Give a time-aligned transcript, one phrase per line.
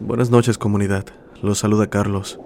[0.00, 1.04] Buenas noches comunidad,
[1.40, 2.40] los saluda Carlos.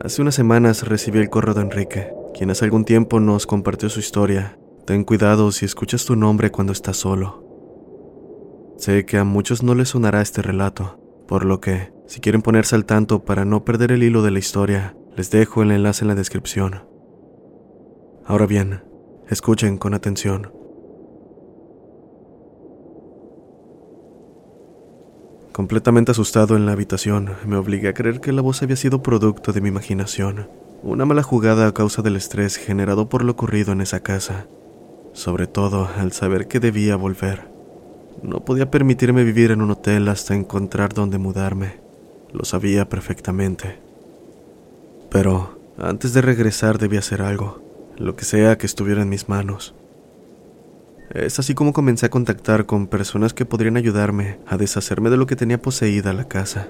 [0.00, 3.98] Hace unas semanas recibí el correo de Enrique, quien hace algún tiempo nos compartió su
[3.98, 4.56] historia.
[4.86, 7.44] Ten cuidado si escuchas tu nombre cuando estás solo.
[8.76, 12.76] Sé que a muchos no les sonará este relato, por lo que, si quieren ponerse
[12.76, 16.08] al tanto para no perder el hilo de la historia, les dejo el enlace en
[16.08, 16.84] la descripción.
[18.24, 18.84] Ahora bien,
[19.28, 20.52] escuchen con atención.
[25.52, 29.52] Completamente asustado en la habitación, me obligué a creer que la voz había sido producto
[29.52, 30.48] de mi imaginación,
[30.82, 34.46] una mala jugada a causa del estrés generado por lo ocurrido en esa casa,
[35.12, 37.50] sobre todo al saber que debía volver.
[38.22, 41.80] No podía permitirme vivir en un hotel hasta encontrar dónde mudarme,
[42.32, 43.78] lo sabía perfectamente.
[45.10, 47.60] Pero antes de regresar debía hacer algo,
[47.98, 49.74] lo que sea que estuviera en mis manos.
[51.14, 55.26] Es así como comencé a contactar con personas que podrían ayudarme a deshacerme de lo
[55.26, 56.68] que tenía poseída la casa.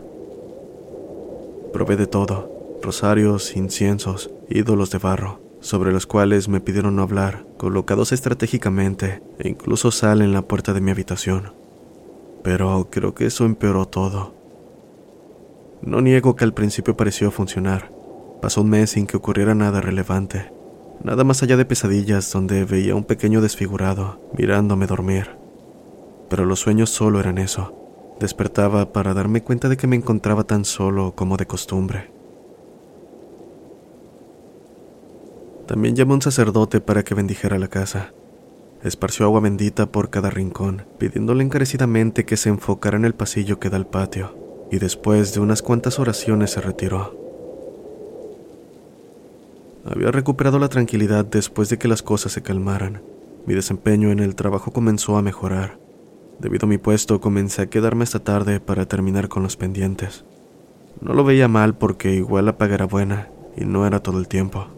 [1.73, 7.47] Probé de todo, rosarios, inciensos, ídolos de barro, sobre los cuales me pidieron no hablar,
[7.57, 11.53] colocados estratégicamente, e incluso sal en la puerta de mi habitación.
[12.43, 14.35] Pero creo que eso empeoró todo.
[15.83, 17.93] No niego que al principio pareció funcionar.
[18.41, 20.51] Pasó un mes sin que ocurriera nada relevante,
[21.05, 25.37] nada más allá de pesadillas donde veía un pequeño desfigurado mirándome dormir.
[26.29, 27.75] Pero los sueños solo eran eso.
[28.21, 32.11] Despertaba para darme cuenta de que me encontraba tan solo como de costumbre.
[35.67, 38.13] También llamó a un sacerdote para que bendijera la casa.
[38.83, 43.71] Esparció agua bendita por cada rincón, pidiéndole encarecidamente que se enfocara en el pasillo que
[43.71, 44.37] da al patio,
[44.71, 47.22] y después de unas cuantas oraciones se retiró.
[49.85, 53.03] Había recuperado la tranquilidad después de que las cosas se calmaran.
[53.47, 55.79] Mi desempeño en el trabajo comenzó a mejorar.
[56.39, 60.25] Debido a mi puesto, comencé a quedarme esta tarde para terminar con los pendientes.
[61.01, 64.29] No lo veía mal porque igual la paga era buena y no era todo el
[64.29, 64.69] tiempo.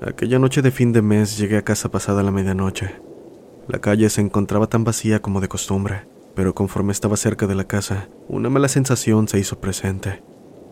[0.00, 2.94] Aquella noche de fin de mes llegué a casa pasada la medianoche.
[3.68, 7.64] La calle se encontraba tan vacía como de costumbre, pero conforme estaba cerca de la
[7.64, 10.22] casa, una mala sensación se hizo presente,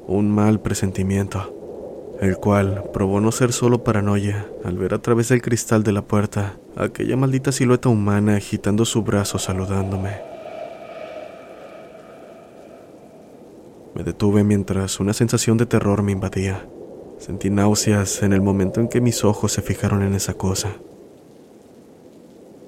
[0.09, 5.43] un mal presentimiento, el cual probó no ser solo paranoia al ver a través del
[5.43, 10.17] cristal de la puerta aquella maldita silueta humana agitando su brazo saludándome.
[13.95, 16.67] Me detuve mientras una sensación de terror me invadía.
[17.19, 20.73] Sentí náuseas en el momento en que mis ojos se fijaron en esa cosa.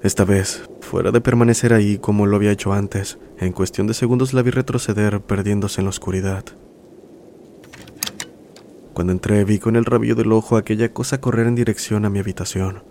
[0.03, 4.34] Esta vez, fuera de permanecer ahí como lo había hecho antes, en cuestión de segundos
[4.34, 6.45] la vi retroceder perdiéndose en la oscuridad.
[9.00, 12.19] Cuando entré vi con el rabillo del ojo aquella cosa correr en dirección a mi
[12.19, 12.83] habitación.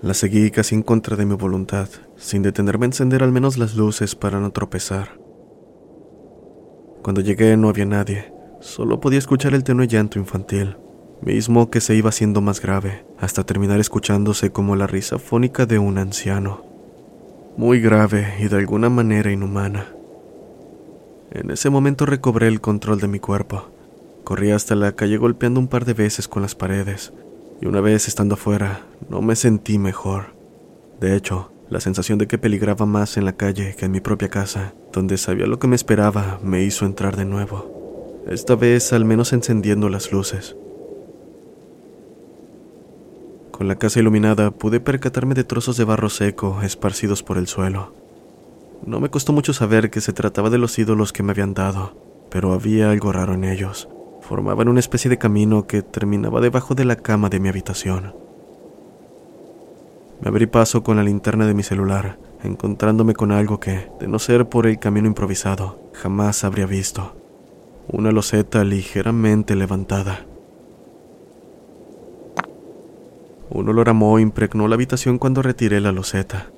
[0.00, 3.76] La seguí casi en contra de mi voluntad, sin detenerme a encender al menos las
[3.76, 5.20] luces para no tropezar.
[7.02, 10.78] Cuando llegué no había nadie, Solo podía escuchar el tenue llanto infantil,
[11.20, 15.78] mismo que se iba haciendo más grave, hasta terminar escuchándose como la risa fónica de
[15.78, 16.64] un anciano.
[17.58, 19.88] Muy grave y de alguna manera inhumana.
[21.32, 23.75] En ese momento recobré el control de mi cuerpo.
[24.26, 27.12] Corrí hasta la calle golpeando un par de veces con las paredes,
[27.60, 30.34] y una vez estando afuera, no me sentí mejor.
[30.98, 34.28] De hecho, la sensación de que peligraba más en la calle que en mi propia
[34.28, 37.76] casa, donde sabía lo que me esperaba, me hizo entrar de nuevo
[38.26, 40.56] esta vez al menos encendiendo las luces.
[43.52, 47.94] Con la casa iluminada pude percatarme de trozos de barro seco esparcidos por el suelo.
[48.84, 51.94] No me costó mucho saber que se trataba de los ídolos que me habían dado,
[52.28, 53.88] pero había algo raro en ellos.
[54.28, 58.14] Formaban una especie de camino que terminaba debajo de la cama de mi habitación.
[60.20, 64.18] Me abrí paso con la linterna de mi celular, encontrándome con algo que, de no
[64.18, 67.14] ser por el camino improvisado, jamás habría visto
[67.88, 70.26] una loseta ligeramente levantada.
[73.48, 76.50] Un olor a moho impregnó la habitación cuando retiré la loseta.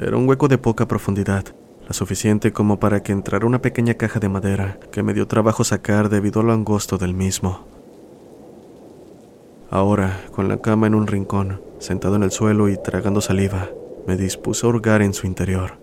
[0.00, 1.44] Era un hueco de poca profundidad,
[1.90, 5.64] la suficiente como para que entrara una pequeña caja de madera que me dio trabajo
[5.64, 7.66] sacar debido a lo angosto del mismo.
[9.70, 13.70] Ahora, con la cama en un rincón, sentado en el suelo y tragando saliva,
[14.06, 15.78] me dispuse a hurgar en su interior.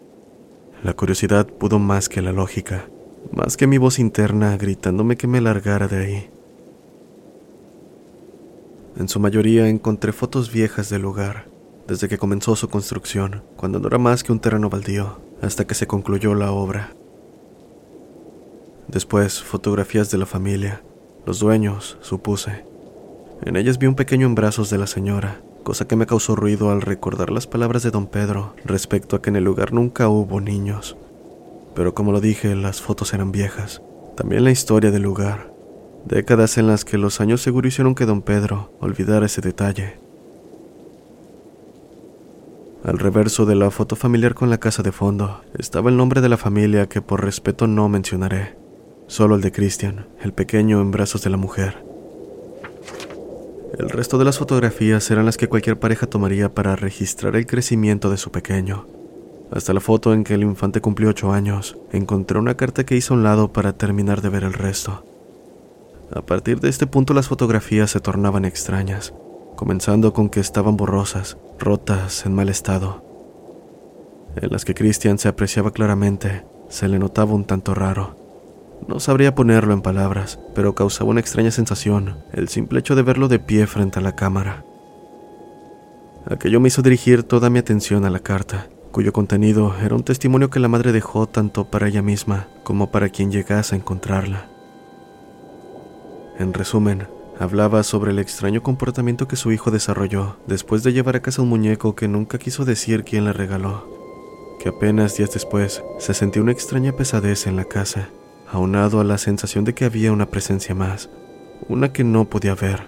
[0.81, 2.85] La curiosidad pudo más que la lógica,
[3.33, 6.29] más que mi voz interna gritándome que me largara de ahí.
[8.97, 11.47] En su mayoría encontré fotos viejas del lugar,
[11.87, 15.75] desde que comenzó su construcción, cuando no era más que un terreno baldío, hasta que
[15.75, 16.93] se concluyó la obra.
[18.87, 20.81] Después, fotografías de la familia,
[21.25, 22.65] los dueños, supuse.
[23.43, 26.71] En ellas vi un pequeño en brazos de la señora, cosa que me causó ruido
[26.71, 30.41] al recordar las palabras de don Pedro respecto a que en el lugar nunca hubo
[30.41, 30.97] niños.
[31.75, 33.81] Pero como lo dije, las fotos eran viejas.
[34.15, 35.53] También la historia del lugar.
[36.05, 40.06] Décadas en las que los años seguro hicieron que don Pedro olvidara ese detalle.
[42.83, 46.29] Al reverso de la foto familiar con la casa de fondo estaba el nombre de
[46.29, 48.55] la familia que por respeto no mencionaré,
[49.07, 51.83] solo el de Christian, el pequeño en brazos de la mujer.
[53.77, 58.09] El resto de las fotografías eran las que cualquier pareja tomaría para registrar el crecimiento
[58.09, 58.87] de su pequeño.
[59.51, 63.13] Hasta la foto en que el infante cumplió ocho años, encontré una carta que hice
[63.13, 65.03] a un lado para terminar de ver el resto.
[66.13, 69.13] A partir de este punto las fotografías se tornaban extrañas,
[69.57, 73.03] comenzando con que estaban borrosas, rotas, en mal estado.
[74.37, 78.15] En las que Christian se apreciaba claramente, se le notaba un tanto raro.
[78.87, 83.27] No sabría ponerlo en palabras, pero causaba una extraña sensación el simple hecho de verlo
[83.27, 84.63] de pie frente a la cámara.
[86.29, 90.51] Aquello me hizo dirigir toda mi atención a la carta, cuyo contenido era un testimonio
[90.51, 94.49] que la madre dejó tanto para ella misma como para quien llegase a encontrarla.
[96.37, 97.07] En resumen,
[97.39, 101.49] hablaba sobre el extraño comportamiento que su hijo desarrolló después de llevar a casa un
[101.49, 106.51] muñeco que nunca quiso decir quién le regaló, que apenas días después se sentía una
[106.51, 108.09] extraña pesadez en la casa
[108.51, 111.09] aunado a la sensación de que había una presencia más,
[111.67, 112.87] una que no podía ver.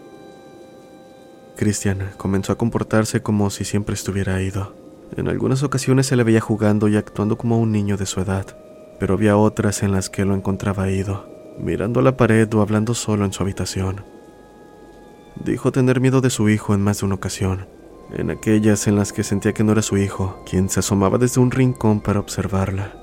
[1.58, 4.74] Christian comenzó a comportarse como si siempre estuviera ido.
[5.18, 8.46] En algunas ocasiones se le veía jugando y actuando como un niño de su edad,
[9.00, 11.28] pero había otras en las que lo encontraba ido,
[11.60, 14.19] mirando a la pared o hablando solo en su habitación.
[15.44, 17.68] Dijo tener miedo de su hijo en más de una ocasión,
[18.14, 21.40] en aquellas en las que sentía que no era su hijo, quien se asomaba desde
[21.40, 22.94] un rincón para observarla.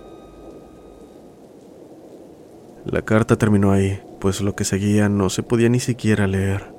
[2.85, 6.73] La carta terminó ahí, pues lo que seguía no se podía ni siquiera leer.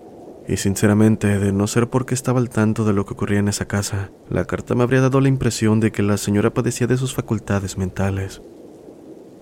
[0.48, 3.68] Y sinceramente, de no ser porque estaba al tanto de lo que ocurría en esa
[3.68, 7.14] casa, la carta me habría dado la impresión de que la señora padecía de sus
[7.14, 8.42] facultades mentales.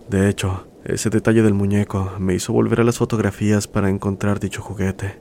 [0.10, 4.64] De hecho, ese detalle del muñeco me hizo volver a las fotografías para encontrar dicho
[4.64, 5.20] juguete.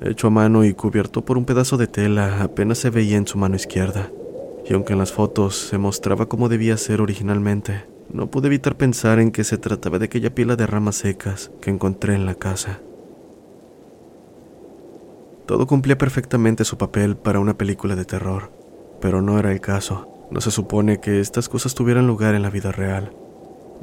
[0.00, 3.38] Hecho a mano y cubierto por un pedazo de tela, apenas se veía en su
[3.38, 4.10] mano izquierda.
[4.68, 9.18] Y aunque en las fotos se mostraba como debía ser originalmente, no pude evitar pensar
[9.18, 12.80] en que se trataba de aquella pila de ramas secas que encontré en la casa.
[15.46, 18.50] Todo cumplía perfectamente su papel para una película de terror,
[19.00, 20.08] pero no era el caso.
[20.30, 23.12] No se supone que estas cosas tuvieran lugar en la vida real.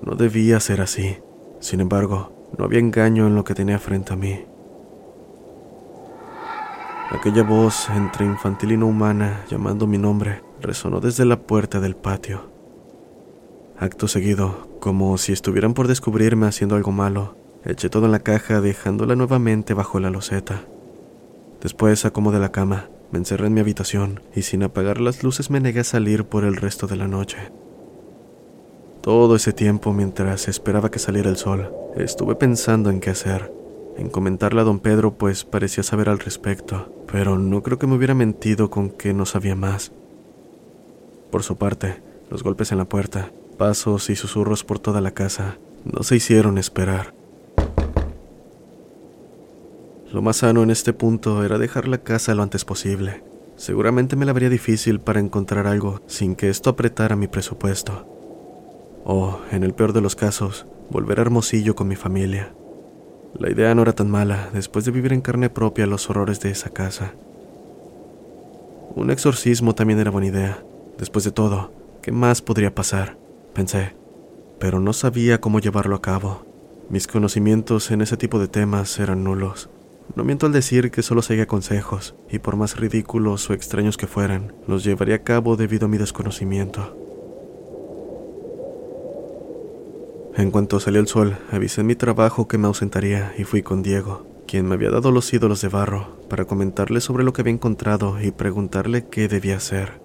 [0.03, 1.17] No debía ser así.
[1.59, 4.45] Sin embargo, no había engaño en lo que tenía frente a mí.
[7.11, 11.97] Aquella voz entre infantil y no humana llamando mi nombre resonó desde la puerta del
[11.97, 12.49] patio.
[13.77, 17.35] Acto seguido, como si estuvieran por descubrirme haciendo algo malo,
[17.65, 20.63] eché todo en la caja dejándola nuevamente bajo la loseta.
[21.61, 25.59] Después acomodé la cama, me encerré en mi habitación y sin apagar las luces me
[25.59, 27.51] negué a salir por el resto de la noche.
[29.01, 33.51] Todo ese tiempo mientras esperaba que saliera el sol, estuve pensando en qué hacer,
[33.97, 37.95] en comentarle a don Pedro pues parecía saber al respecto, pero no creo que me
[37.95, 39.91] hubiera mentido con que no sabía más.
[41.29, 45.57] Por su parte, los golpes en la puerta, pasos y susurros por toda la casa
[45.85, 47.13] no se hicieron esperar.
[50.11, 53.23] Lo más sano en este punto era dejar la casa lo antes posible.
[53.55, 58.07] Seguramente me la vería difícil para encontrar algo sin que esto apretara mi presupuesto.
[59.05, 62.53] O, en el peor de los casos, volver a Hermosillo con mi familia.
[63.37, 66.51] La idea no era tan mala después de vivir en carne propia los horrores de
[66.51, 67.13] esa casa.
[68.95, 70.63] Un exorcismo también era buena idea.
[70.97, 71.71] Después de todo,
[72.01, 73.17] ¿qué más podría pasar?
[73.53, 73.93] pensé,
[74.59, 76.45] pero no sabía cómo llevarlo a cabo.
[76.89, 79.69] Mis conocimientos en ese tipo de temas eran nulos.
[80.15, 84.07] No miento al decir que solo seguía consejos, y por más ridículos o extraños que
[84.07, 87.00] fueran, los llevaría a cabo debido a mi desconocimiento.
[90.35, 93.83] En cuanto salió el sol, avisé en mi trabajo que me ausentaría y fui con
[93.83, 97.53] Diego, quien me había dado los ídolos de barro, para comentarle sobre lo que había
[97.53, 100.01] encontrado y preguntarle qué debía hacer.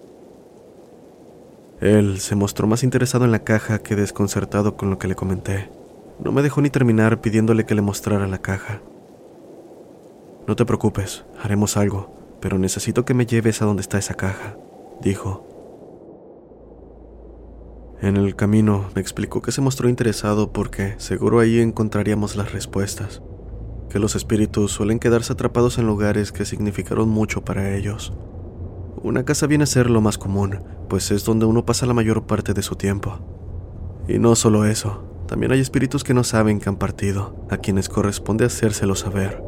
[1.81, 5.71] Él se mostró más interesado en la caja que desconcertado con lo que le comenté.
[6.19, 8.81] No me dejó ni terminar pidiéndole que le mostrara la caja.
[10.49, 14.57] No te preocupes, haremos algo, pero necesito que me lleves a donde está esa caja,
[15.01, 15.56] dijo.
[18.03, 23.23] En el camino me explicó que se mostró interesado porque seguro ahí encontraríamos las respuestas,
[23.89, 28.13] que los espíritus suelen quedarse atrapados en lugares que significaron mucho para ellos.
[29.03, 30.61] Una casa viene a ser lo más común,
[30.91, 33.19] pues es donde uno pasa la mayor parte de su tiempo.
[34.09, 37.89] Y no solo eso, también hay espíritus que no saben que han partido, a quienes
[37.89, 39.43] corresponde hacérselo saber.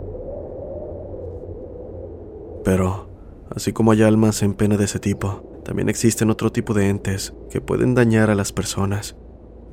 [2.65, 3.09] Pero,
[3.55, 7.35] así como hay almas en pena de ese tipo, también existen otro tipo de entes
[7.51, 9.17] que pueden dañar a las personas.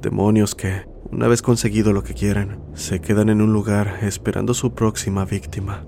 [0.02, 4.76] Demonios que, una vez conseguido lo que quieren, se quedan en un lugar esperando su
[4.76, 5.86] próxima víctima.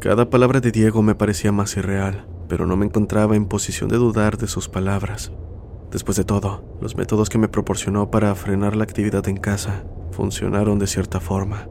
[0.00, 3.98] Cada palabra de Diego me parecía más irreal, pero no me encontraba en posición de
[3.98, 5.32] dudar de sus palabras.
[5.90, 10.78] Después de todo, los métodos que me proporcionó para frenar la actividad en casa funcionaron
[10.78, 11.68] de cierta forma.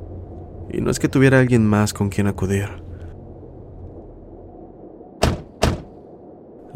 [0.69, 2.90] Y no es que tuviera alguien más con quien acudir.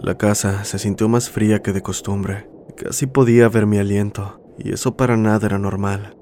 [0.05, 2.47] La casa se sintió más fría que de costumbre.
[2.77, 6.15] Casi podía ver mi aliento, y eso para nada era normal.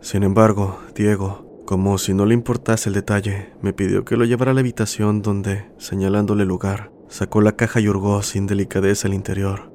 [0.00, 4.50] Sin embargo, Diego, como si no le importase el detalle, me pidió que lo llevara
[4.50, 9.14] a la habitación donde, señalándole el lugar, sacó la caja y hurgó sin delicadeza el
[9.14, 9.72] interior.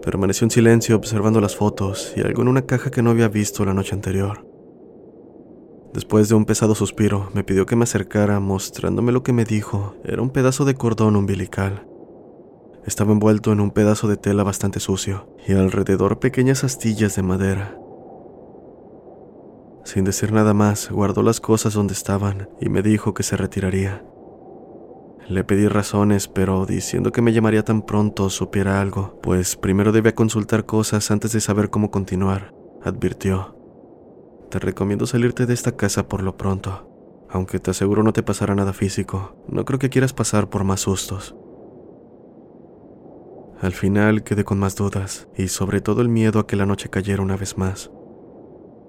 [0.00, 3.62] Permaneció en silencio observando las fotos y algo en una caja que no había visto
[3.66, 4.55] la noche anterior.
[5.96, 9.94] Después de un pesado suspiro, me pidió que me acercara mostrándome lo que me dijo
[10.04, 11.86] era un pedazo de cordón umbilical.
[12.84, 17.78] Estaba envuelto en un pedazo de tela bastante sucio y alrededor pequeñas astillas de madera.
[19.84, 24.04] Sin decir nada más, guardó las cosas donde estaban y me dijo que se retiraría.
[25.30, 30.14] Le pedí razones, pero diciendo que me llamaría tan pronto supiera algo, pues primero debía
[30.14, 32.52] consultar cosas antes de saber cómo continuar,
[32.84, 33.55] advirtió.
[34.50, 36.88] Te recomiendo salirte de esta casa por lo pronto.
[37.28, 40.80] Aunque te aseguro no te pasará nada físico, no creo que quieras pasar por más
[40.80, 41.34] sustos.
[43.60, 46.90] Al final quedé con más dudas, y sobre todo el miedo a que la noche
[46.90, 47.90] cayera una vez más.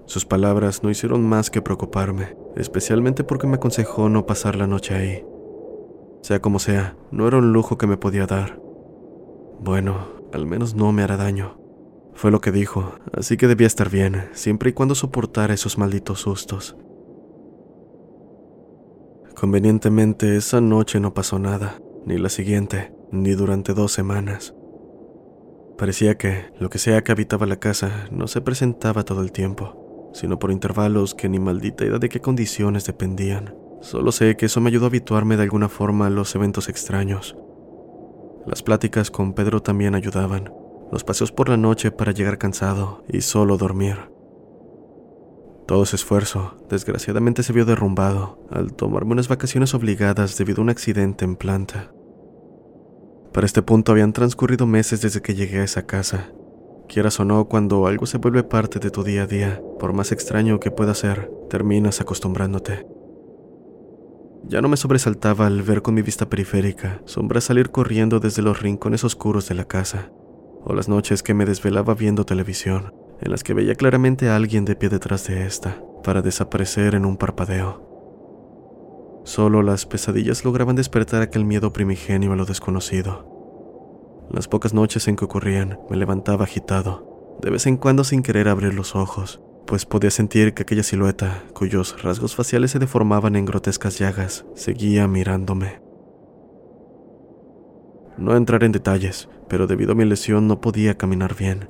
[0.06, 4.94] Sus palabras no hicieron más que preocuparme, especialmente porque me aconsejó no pasar la noche
[4.94, 5.26] ahí.
[6.22, 8.62] Sea como sea, no era un lujo que me podía dar.
[9.60, 11.58] Bueno, al menos no me hará daño.
[12.18, 16.22] Fue lo que dijo, así que debía estar bien, siempre y cuando soportara esos malditos
[16.22, 16.76] sustos.
[19.36, 24.56] Convenientemente, esa noche no pasó nada, ni la siguiente, ni durante dos semanas.
[25.78, 30.10] Parecía que lo que sea que habitaba la casa no se presentaba todo el tiempo,
[30.12, 33.54] sino por intervalos que ni maldita idea de qué condiciones dependían.
[33.82, 37.38] Solo sé que eso me ayudó a habituarme de alguna forma a los eventos extraños.
[38.48, 40.52] Las pláticas con Pedro también ayudaban,
[40.92, 43.98] los paseos por la noche para llegar cansado y solo dormir.
[45.68, 50.70] Todo ese esfuerzo, desgraciadamente, se vio derrumbado al tomarme unas vacaciones obligadas debido a un
[50.70, 51.92] accidente en planta.
[53.34, 56.32] Para este punto habían transcurrido meses desde que llegué a esa casa.
[56.88, 60.14] Quieras o no, cuando algo se vuelve parte de tu día a día, por más
[60.14, 62.88] extraño que pueda ser, terminas acostumbrándote.
[64.46, 68.62] Ya no me sobresaltaba al ver con mi vista periférica sombras salir corriendo desde los
[68.62, 70.12] rincones oscuros de la casa,
[70.70, 74.66] o las noches que me desvelaba viendo televisión, en las que veía claramente a alguien
[74.66, 77.88] de pie detrás de esta, para desaparecer en un parpadeo.
[79.24, 84.28] Solo las pesadillas lograban despertar aquel miedo primigenio a lo desconocido.
[84.30, 88.50] Las pocas noches en que ocurrían, me levantaba agitado, de vez en cuando sin querer
[88.50, 93.46] abrir los ojos, pues podía sentir que aquella silueta, cuyos rasgos faciales se deformaban en
[93.46, 95.87] grotescas llagas, seguía mirándome.
[98.18, 101.70] No entraré en detalles, pero debido a mi lesión no podía caminar bien.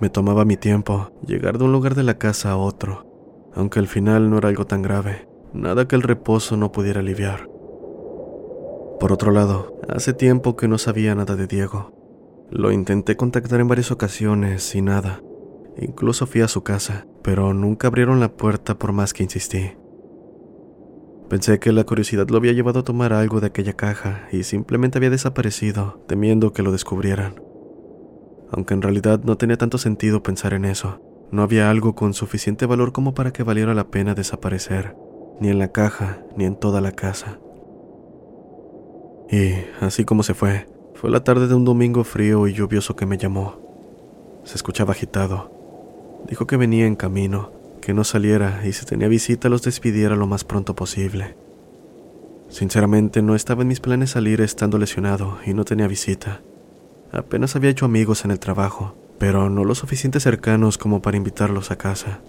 [0.00, 3.88] Me tomaba mi tiempo llegar de un lugar de la casa a otro, aunque al
[3.88, 7.48] final no era algo tan grave, nada que el reposo no pudiera aliviar.
[9.00, 11.92] Por otro lado, hace tiempo que no sabía nada de Diego.
[12.50, 15.20] Lo intenté contactar en varias ocasiones y nada.
[15.78, 19.72] Incluso fui a su casa, pero nunca abrieron la puerta por más que insistí.
[21.28, 24.98] Pensé que la curiosidad lo había llevado a tomar algo de aquella caja y simplemente
[24.98, 27.40] había desaparecido, temiendo que lo descubrieran.
[28.52, 31.00] Aunque en realidad no tenía tanto sentido pensar en eso,
[31.32, 34.96] no había algo con suficiente valor como para que valiera la pena desaparecer,
[35.40, 37.40] ni en la caja, ni en toda la casa.
[39.28, 43.06] Y, así como se fue, fue la tarde de un domingo frío y lluvioso que
[43.06, 43.60] me llamó.
[44.44, 45.56] Se escuchaba agitado,
[46.28, 47.52] Dijo que venía en camino,
[47.86, 51.36] que no saliera y si tenía visita los despidiera lo más pronto posible.
[52.48, 56.40] Sinceramente no estaba en mis planes salir estando lesionado y no tenía visita.
[57.12, 61.70] Apenas había hecho amigos en el trabajo, pero no lo suficiente cercanos como para invitarlos
[61.70, 62.22] a casa.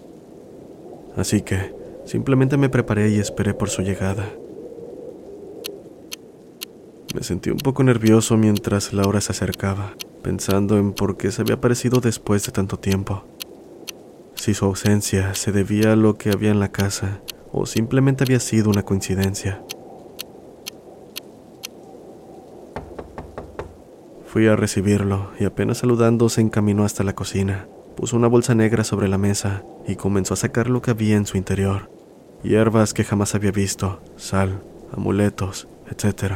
[1.16, 1.74] Así que
[2.04, 4.30] simplemente me preparé y esperé por su llegada.
[7.16, 11.56] Me sentí un poco nervioso mientras Laura se acercaba, pensando en por qué se había
[11.56, 13.24] aparecido después de tanto tiempo.
[14.38, 17.20] Si su ausencia se debía a lo que había en la casa
[17.52, 19.62] o simplemente había sido una coincidencia.
[24.26, 27.66] Fui a recibirlo y apenas saludando se encaminó hasta la cocina.
[27.96, 31.26] Puso una bolsa negra sobre la mesa y comenzó a sacar lo que había en
[31.26, 31.90] su interior.
[32.44, 36.34] Hierbas que jamás había visto, sal, amuletos, etc.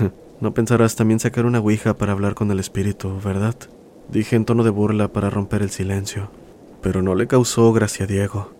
[0.40, 3.56] no pensarás también sacar una ouija para hablar con el espíritu, ¿verdad?
[4.10, 6.30] Dije en tono de burla para romper el silencio,
[6.80, 8.52] pero no le causó gracia a Diego.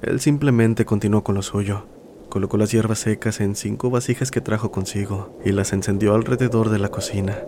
[0.00, 1.86] Él simplemente continuó con lo suyo.
[2.28, 6.78] Colocó las hierbas secas en cinco vasijas que trajo consigo y las encendió alrededor de
[6.78, 7.38] la cocina.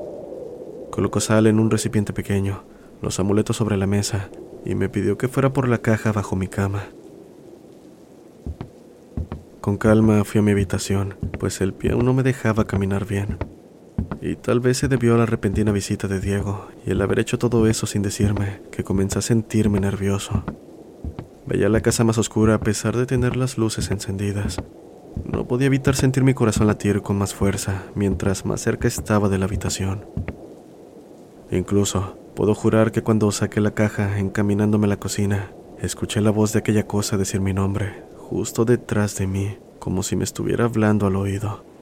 [0.91, 2.65] Colocó sal en un recipiente pequeño,
[3.03, 4.31] los amuletos sobre la mesa
[4.65, 6.85] y me pidió que fuera por la caja bajo mi cama.
[9.61, 13.39] Con calma fui a mi habitación, pues el pie aún no me dejaba caminar bien.
[14.21, 17.39] Y tal vez se debió a la repentina visita de Diego y el haber hecho
[17.39, 20.45] todo eso sin decirme que comencé a sentirme nervioso.
[21.47, 24.63] Veía la casa más oscura a pesar de tener las luces encendidas.
[25.25, 29.39] No podía evitar sentir mi corazón latir con más fuerza mientras más cerca estaba de
[29.39, 30.05] la habitación.
[31.51, 36.53] Incluso puedo jurar que cuando saqué la caja encaminándome a la cocina, escuché la voz
[36.53, 41.07] de aquella cosa decir mi nombre, justo detrás de mí, como si me estuviera hablando
[41.07, 41.74] al oído.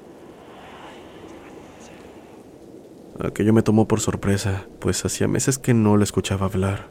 [3.23, 6.88] Aquello me tomó por sorpresa, pues hacía meses que no la escuchaba hablar.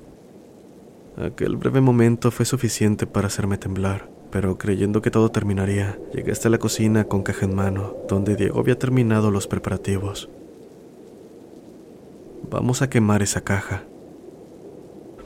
[1.17, 6.49] Aquel breve momento fue suficiente para hacerme temblar, pero creyendo que todo terminaría, llegué hasta
[6.49, 10.29] la cocina con caja en mano, donde Diego había terminado los preparativos.
[12.49, 13.83] Vamos a quemar esa caja.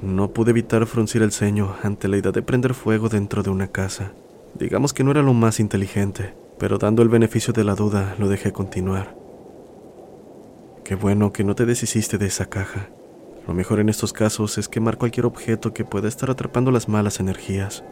[0.02, 3.68] No pude evitar fruncir el ceño ante la idea de prender fuego dentro de una
[3.68, 4.14] casa.
[4.58, 8.28] Digamos que no era lo más inteligente, pero dando el beneficio de la duda, lo
[8.28, 9.25] dejé continuar.
[10.86, 12.92] Qué bueno que no te deshiciste de esa caja.
[13.48, 17.20] Lo mejor en estos casos es quemar cualquier objeto que pueda estar atrapando las malas
[17.20, 17.84] energías.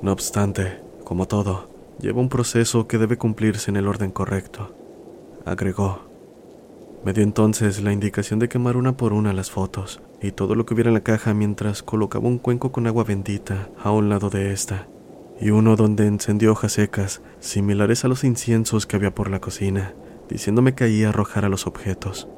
[0.00, 4.76] No obstante, como todo, lleva un proceso que debe cumplirse en el orden correcto,
[5.44, 6.02] agregó.
[7.04, 10.66] Me dio entonces la indicación de quemar una por una las fotos y todo lo
[10.66, 14.30] que hubiera en la caja mientras colocaba un cuenco con agua bendita a un lado
[14.30, 14.86] de esta,
[15.40, 19.94] y uno donde encendió hojas secas, similares a los inciensos que había por la cocina,
[20.28, 22.28] diciéndome que ahí arrojara los objetos.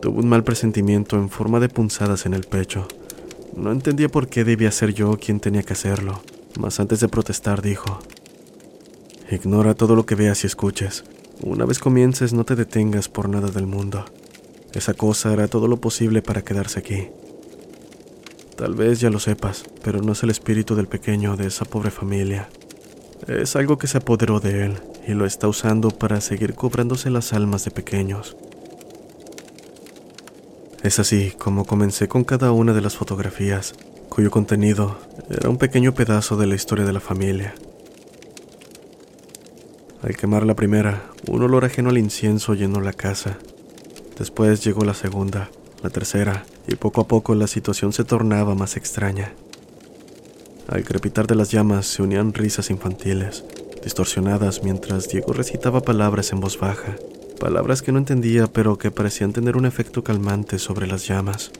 [0.00, 2.86] Tuve un mal presentimiento en forma de punzadas en el pecho.
[3.56, 6.20] No entendía por qué debía ser yo quien tenía que hacerlo,
[6.58, 7.98] mas antes de protestar dijo,
[9.30, 11.04] Ignora todo lo que veas y escuches.
[11.42, 14.04] Una vez comiences no te detengas por nada del mundo.
[14.72, 17.08] Esa cosa hará todo lo posible para quedarse aquí.
[18.56, 21.90] Tal vez ya lo sepas, pero no es el espíritu del pequeño de esa pobre
[21.90, 22.48] familia.
[23.26, 24.74] Es algo que se apoderó de él
[25.06, 28.36] y lo está usando para seguir cobrándose las almas de pequeños.
[30.82, 33.74] Es así como comencé con cada una de las fotografías,
[34.08, 34.98] cuyo contenido
[35.28, 37.54] era un pequeño pedazo de la historia de la familia.
[40.02, 43.38] Al quemar la primera, un olor ajeno al incienso llenó la casa.
[44.16, 45.50] Después llegó la segunda,
[45.82, 49.32] la tercera, y poco a poco la situación se tornaba más extraña.
[50.68, 53.44] Al crepitar de las llamas se unían risas infantiles,
[53.84, 56.96] distorsionadas mientras Diego recitaba palabras en voz baja,
[57.38, 61.52] palabras que no entendía pero que parecían tener un efecto calmante sobre las llamas.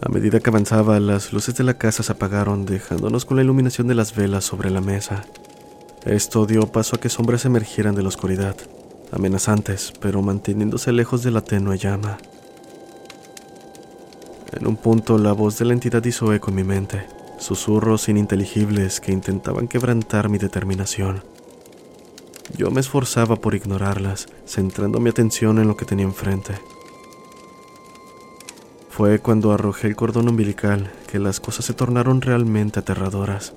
[0.00, 3.88] A medida que avanzaba, las luces de la casa se apagaron, dejándonos con la iluminación
[3.88, 5.24] de las velas sobre la mesa.
[6.04, 8.54] Esto dio paso a que sombras emergieran de la oscuridad,
[9.10, 12.18] amenazantes, pero manteniéndose lejos de la tenue llama.
[14.52, 19.00] En un punto, la voz de la entidad hizo eco en mi mente, susurros ininteligibles
[19.00, 21.22] que intentaban quebrantar mi determinación.
[22.56, 26.54] Yo me esforzaba por ignorarlas, centrando mi atención en lo que tenía enfrente.
[28.88, 33.52] Fue cuando arrojé el cordón umbilical que las cosas se tornaron realmente aterradoras.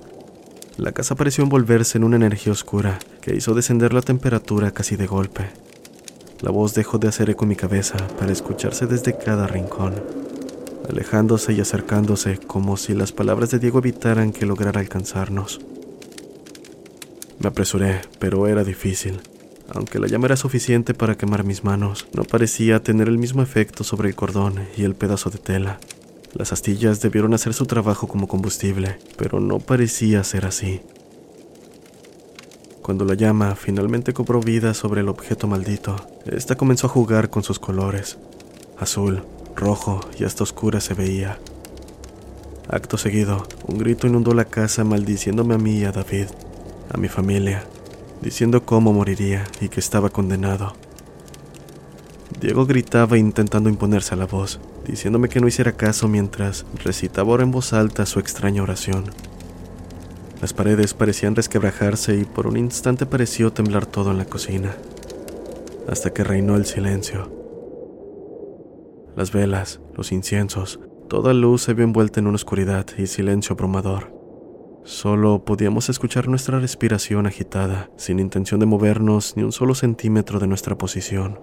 [0.76, 5.06] La casa pareció envolverse en una energía oscura que hizo descender la temperatura casi de
[5.06, 5.50] golpe.
[6.40, 9.94] La voz dejó de hacer eco en mi cabeza para escucharse desde cada rincón,
[10.90, 15.60] alejándose y acercándose como si las palabras de Diego evitaran que lograra alcanzarnos.
[17.38, 19.20] Me apresuré, pero era difícil.
[19.72, 23.84] Aunque la llama era suficiente para quemar mis manos, no parecía tener el mismo efecto
[23.84, 25.78] sobre el cordón y el pedazo de tela.
[26.34, 30.80] Las astillas debieron hacer su trabajo como combustible, pero no parecía ser así.
[32.82, 37.42] Cuando la llama finalmente cobró vida sobre el objeto maldito, esta comenzó a jugar con
[37.42, 38.18] sus colores.
[38.78, 39.22] Azul,
[39.56, 41.38] rojo y hasta oscura se veía.
[42.68, 46.26] Acto seguido, un grito inundó la casa maldiciéndome a mí y a David,
[46.92, 47.64] a mi familia,
[48.22, 50.74] diciendo cómo moriría y que estaba condenado.
[52.40, 57.42] Diego gritaba intentando imponerse a la voz, diciéndome que no hiciera caso mientras recitaba ahora
[57.42, 59.04] en voz alta su extraña oración.
[60.40, 64.74] Las paredes parecían resquebrajarse y por un instante pareció temblar todo en la cocina,
[65.86, 67.39] hasta que reinó el silencio.
[69.16, 74.14] Las velas, los inciensos, toda luz se vio envuelta en una oscuridad y silencio abrumador.
[74.84, 80.46] Solo podíamos escuchar nuestra respiración agitada, sin intención de movernos ni un solo centímetro de
[80.46, 81.38] nuestra posición.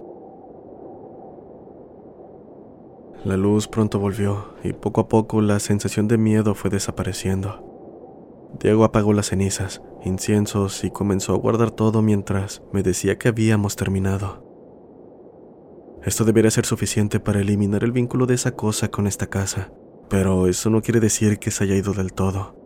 [3.24, 7.64] La luz pronto volvió y poco a poco la sensación de miedo fue desapareciendo.
[8.60, 13.76] Diego apagó las cenizas, inciensos y comenzó a guardar todo mientras me decía que habíamos
[13.76, 14.47] terminado.
[16.08, 19.70] Esto debería ser suficiente para eliminar el vínculo de esa cosa con esta casa,
[20.08, 22.56] pero eso no quiere decir que se haya ido del todo.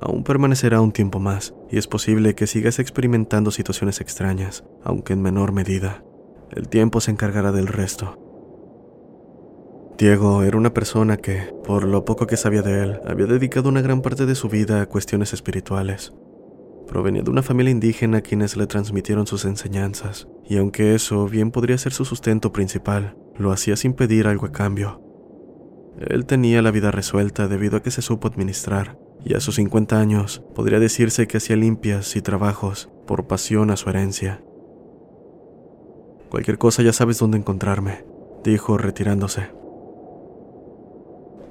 [0.00, 5.22] Aún permanecerá un tiempo más, y es posible que sigas experimentando situaciones extrañas, aunque en
[5.22, 6.04] menor medida.
[6.52, 8.16] El tiempo se encargará del resto.
[9.98, 13.82] Diego era una persona que, por lo poco que sabía de él, había dedicado una
[13.82, 16.12] gran parte de su vida a cuestiones espirituales.
[16.86, 21.50] Provenía de una familia indígena a quienes le transmitieron sus enseñanzas, y aunque eso bien
[21.50, 25.00] podría ser su sustento principal, lo hacía sin pedir algo a cambio.
[25.98, 29.98] Él tenía la vida resuelta debido a que se supo administrar, y a sus 50
[29.98, 34.42] años podría decirse que hacía limpias y trabajos por pasión a su herencia.
[36.30, 38.04] Cualquier cosa ya sabes dónde encontrarme,
[38.42, 39.50] dijo retirándose.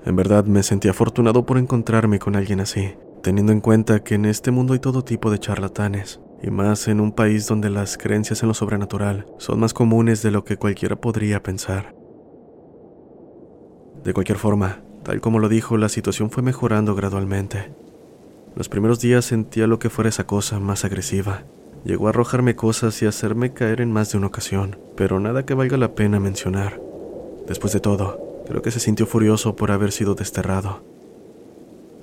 [0.06, 4.26] En verdad me sentí afortunado por encontrarme con alguien así, teniendo en cuenta que en
[4.26, 8.44] este mundo hay todo tipo de charlatanes, y más en un país donde las creencias
[8.44, 11.96] en lo sobrenatural son más comunes de lo que cualquiera podría pensar.
[14.04, 17.74] De cualquier forma, tal como lo dijo, la situación fue mejorando gradualmente.
[18.56, 21.44] Los primeros días sentía lo que fuera esa cosa más agresiva.
[21.86, 25.54] Llegó a arrojarme cosas y hacerme caer en más de una ocasión, pero nada que
[25.54, 26.80] valga la pena mencionar.
[27.48, 30.84] Después de todo, Creo que se sintió furioso por haber sido desterrado.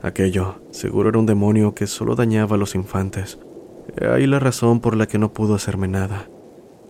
[0.03, 3.39] Aquello, seguro era un demonio que solo dañaba a los infantes.
[4.01, 6.29] Ahí la razón por la que no pudo hacerme nada.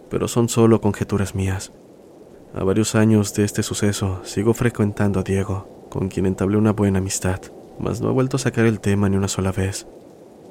[0.09, 1.73] Pero son solo conjeturas mías.
[2.55, 6.99] A varios años de este suceso, sigo frecuentando a Diego, con quien entablé una buena
[6.99, 7.41] amistad,
[7.79, 9.87] mas no he vuelto a sacar el tema ni una sola vez.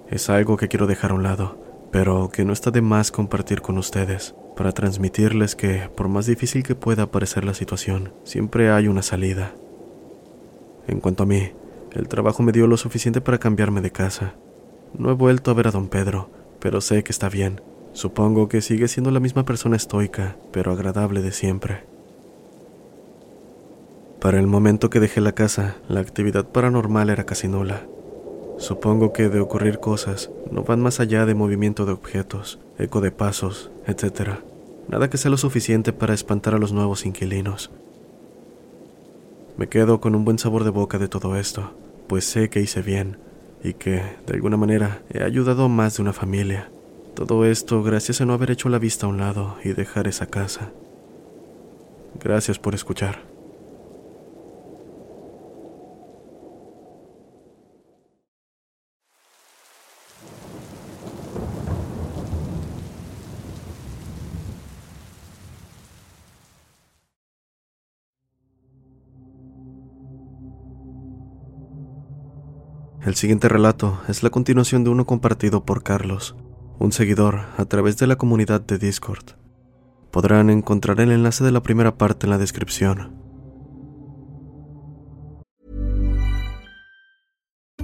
[0.09, 1.57] Es algo que quiero dejar a un lado,
[1.91, 6.63] pero que no está de más compartir con ustedes para transmitirles que, por más difícil
[6.63, 9.53] que pueda parecer la situación, siempre hay una salida.
[10.87, 11.51] En cuanto a mí,
[11.93, 14.35] el trabajo me dio lo suficiente para cambiarme de casa.
[14.97, 17.61] No he vuelto a ver a don Pedro, pero sé que está bien.
[17.93, 21.83] Supongo que sigue siendo la misma persona estoica, pero agradable de siempre.
[24.19, 27.87] Para el momento que dejé la casa, la actividad paranormal era casi nula.
[28.57, 33.11] Supongo que de ocurrir cosas no van más allá de movimiento de objetos, eco de
[33.11, 34.39] pasos, etc.
[34.89, 37.71] Nada que sea lo suficiente para espantar a los nuevos inquilinos.
[39.55, 41.71] Me quedo con un buen sabor de boca de todo esto,
[42.07, 43.28] pues sé que hice bien
[43.63, 46.69] y que, de alguna manera, he ayudado a más de una familia.
[47.15, 50.27] Todo esto gracias a no haber hecho la vista a un lado y dejar esa
[50.27, 50.71] casa.
[52.21, 53.19] Gracias por escuchar.
[73.09, 76.35] El siguiente relato es la continuación de uno compartido por Carlos,
[76.77, 79.31] un seguidor a través de la comunidad de Discord.
[80.11, 83.18] Podrán encontrar el enlace de la primera parte en la descripción.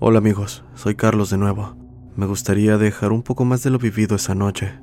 [0.00, 1.74] Hola amigos, soy Carlos de nuevo.
[2.14, 4.78] Me gustaría dejar un poco más de lo vivido esa noche.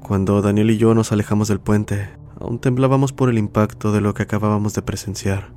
[0.00, 2.08] Cuando Daniel y yo nos alejamos del puente,
[2.40, 5.52] aún temblábamos por el impacto de lo que acabábamos de presenciar.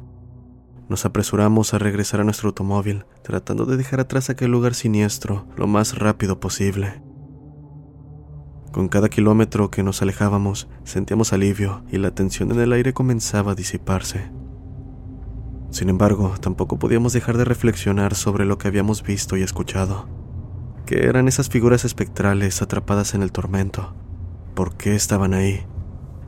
[0.90, 5.68] Nos apresuramos a regresar a nuestro automóvil, tratando de dejar atrás aquel lugar siniestro lo
[5.68, 7.02] más rápido posible.
[8.74, 13.54] Con cada kilómetro que nos alejábamos, sentíamos alivio y la tensión en el aire comenzaba
[13.54, 14.30] a disiparse.
[15.70, 20.08] Sin embargo, tampoco podíamos dejar de reflexionar sobre lo que habíamos visto y escuchado.
[20.86, 23.94] ¿Qué eran esas figuras espectrales atrapadas en el tormento?
[24.56, 25.66] ¿Por qué estaban ahí?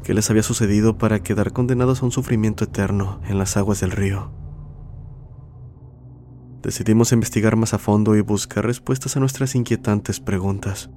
[0.04, 3.91] ¿Qué les había sucedido para quedar condenados a un sufrimiento eterno en las aguas del
[3.91, 4.32] río?
[6.62, 10.89] Decidimos investigar más a fondo y buscar respuestas a nuestras inquietantes preguntas.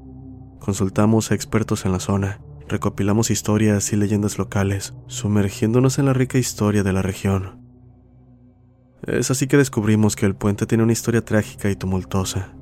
[0.59, 6.39] Consultamos a expertos en la zona, recopilamos historias y leyendas locales, sumergiéndonos en la rica
[6.39, 7.62] historia de la región.
[9.07, 12.55] Es así que descubrimos que el puente tiene una historia trágica y tumultuosa.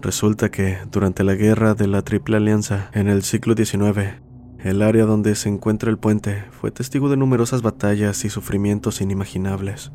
[0.00, 4.20] Resulta que, durante la guerra de la Triple Alianza en el siglo XIX,
[4.58, 9.92] el área donde se encuentra el puente fue testigo de numerosas batallas y sufrimientos inimaginables.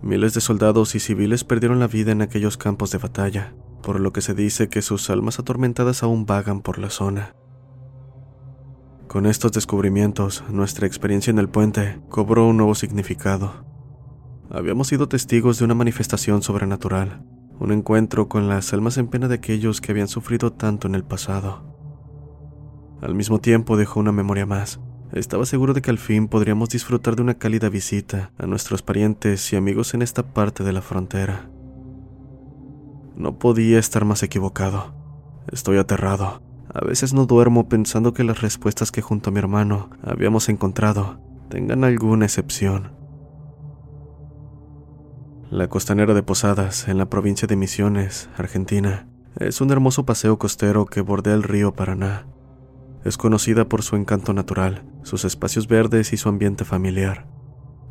[0.00, 4.12] Miles de soldados y civiles perdieron la vida en aquellos campos de batalla, por lo
[4.12, 7.34] que se dice que sus almas atormentadas aún vagan por la zona.
[9.08, 13.69] Con estos descubrimientos, nuestra experiencia en el puente cobró un nuevo significado.
[14.52, 17.22] Habíamos sido testigos de una manifestación sobrenatural,
[17.60, 21.04] un encuentro con las almas en pena de aquellos que habían sufrido tanto en el
[21.04, 21.62] pasado.
[23.00, 24.80] Al mismo tiempo dejó una memoria más,
[25.12, 29.52] estaba seguro de que al fin podríamos disfrutar de una cálida visita a nuestros parientes
[29.52, 31.48] y amigos en esta parte de la frontera.
[33.16, 34.94] No podía estar más equivocado.
[35.52, 36.42] Estoy aterrado.
[36.72, 41.20] A veces no duermo pensando que las respuestas que junto a mi hermano habíamos encontrado
[41.48, 42.99] tengan alguna excepción.
[45.50, 50.86] La costanera de Posadas, en la provincia de Misiones, Argentina, es un hermoso paseo costero
[50.86, 52.24] que bordea el río Paraná.
[53.04, 57.26] Es conocida por su encanto natural, sus espacios verdes y su ambiente familiar.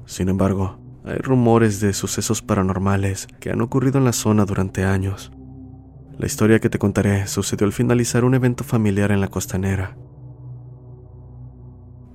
[0.06, 5.34] Sin embargo, hay rumores de sucesos paranormales que han ocurrido en la zona durante años.
[6.18, 9.98] La historia que te contaré sucedió al finalizar un evento familiar en la costanera.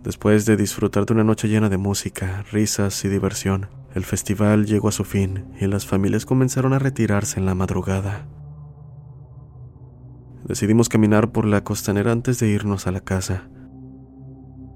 [0.02, 4.88] Después de disfrutar de una noche llena de música, risas y diversión, el festival llegó
[4.88, 8.26] a su fin y las familias comenzaron a retirarse en la madrugada.
[10.44, 13.48] Decidimos caminar por la costanera antes de irnos a la casa.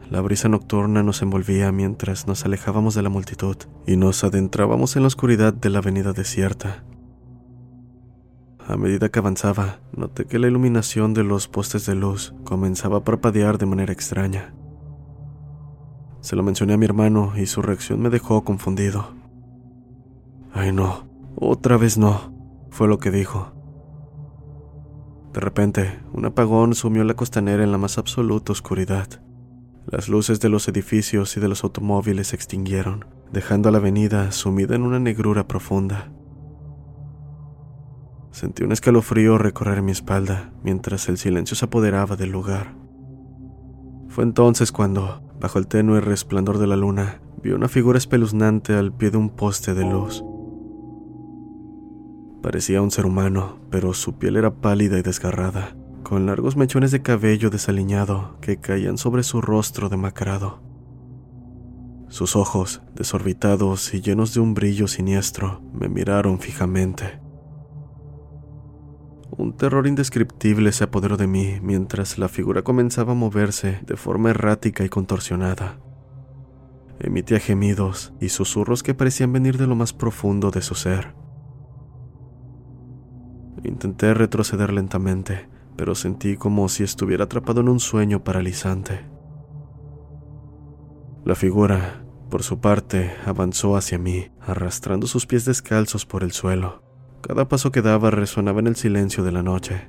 [0.09, 5.03] La brisa nocturna nos envolvía mientras nos alejábamos de la multitud y nos adentrábamos en
[5.03, 6.85] la oscuridad de la avenida desierta.
[8.67, 13.05] A medida que avanzaba, noté que la iluminación de los postes de luz comenzaba a
[13.05, 14.55] parpadear de manera extraña.
[16.21, 19.15] Se lo mencioné a mi hermano y su reacción me dejó confundido.
[20.53, 22.33] Ay no, otra vez no,
[22.71, 23.53] fue lo que dijo.
[25.33, 29.07] De repente, un apagón sumió la costanera en la más absoluta oscuridad.
[29.87, 34.33] Las luces de los edificios y de los automóviles se extinguieron, dejando a la avenida
[34.33, 36.11] sumida en una negrura profunda.
[38.33, 42.75] Sentí un escalofrío recorrer mi espalda mientras el silencio se apoderaba del lugar.
[44.09, 48.92] Fue entonces cuando, bajo el tenue resplandor de la luna, vi una figura espeluznante al
[48.92, 50.24] pie de un poste de luz.
[52.42, 57.03] Parecía un ser humano, pero su piel era pálida y desgarrada, con largos mechones de
[57.03, 60.61] cabello desaliñado que caían sobre su rostro demacrado.
[62.09, 67.20] Sus ojos, desorbitados y llenos de un brillo siniestro, me miraron fijamente.
[69.38, 74.31] Un terror indescriptible se apoderó de mí mientras la figura comenzaba a moverse de forma
[74.31, 75.79] errática y contorsionada.
[76.98, 81.14] Emitía gemidos y susurros que parecían venir de lo más profundo de su ser.
[83.62, 89.07] Intenté retroceder lentamente, pero sentí como si estuviera atrapado en un sueño paralizante.
[91.24, 96.88] La figura, por su parte, avanzó hacia mí, arrastrando sus pies descalzos por el suelo.
[97.21, 99.89] Cada paso que daba resonaba en el silencio de la noche.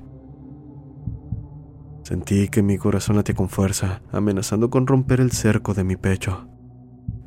[2.02, 6.48] Sentí que mi corazón latía con fuerza, amenazando con romper el cerco de mi pecho.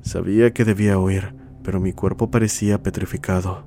[0.02, 3.64] Sabía que debía huir, pero mi cuerpo parecía petrificado.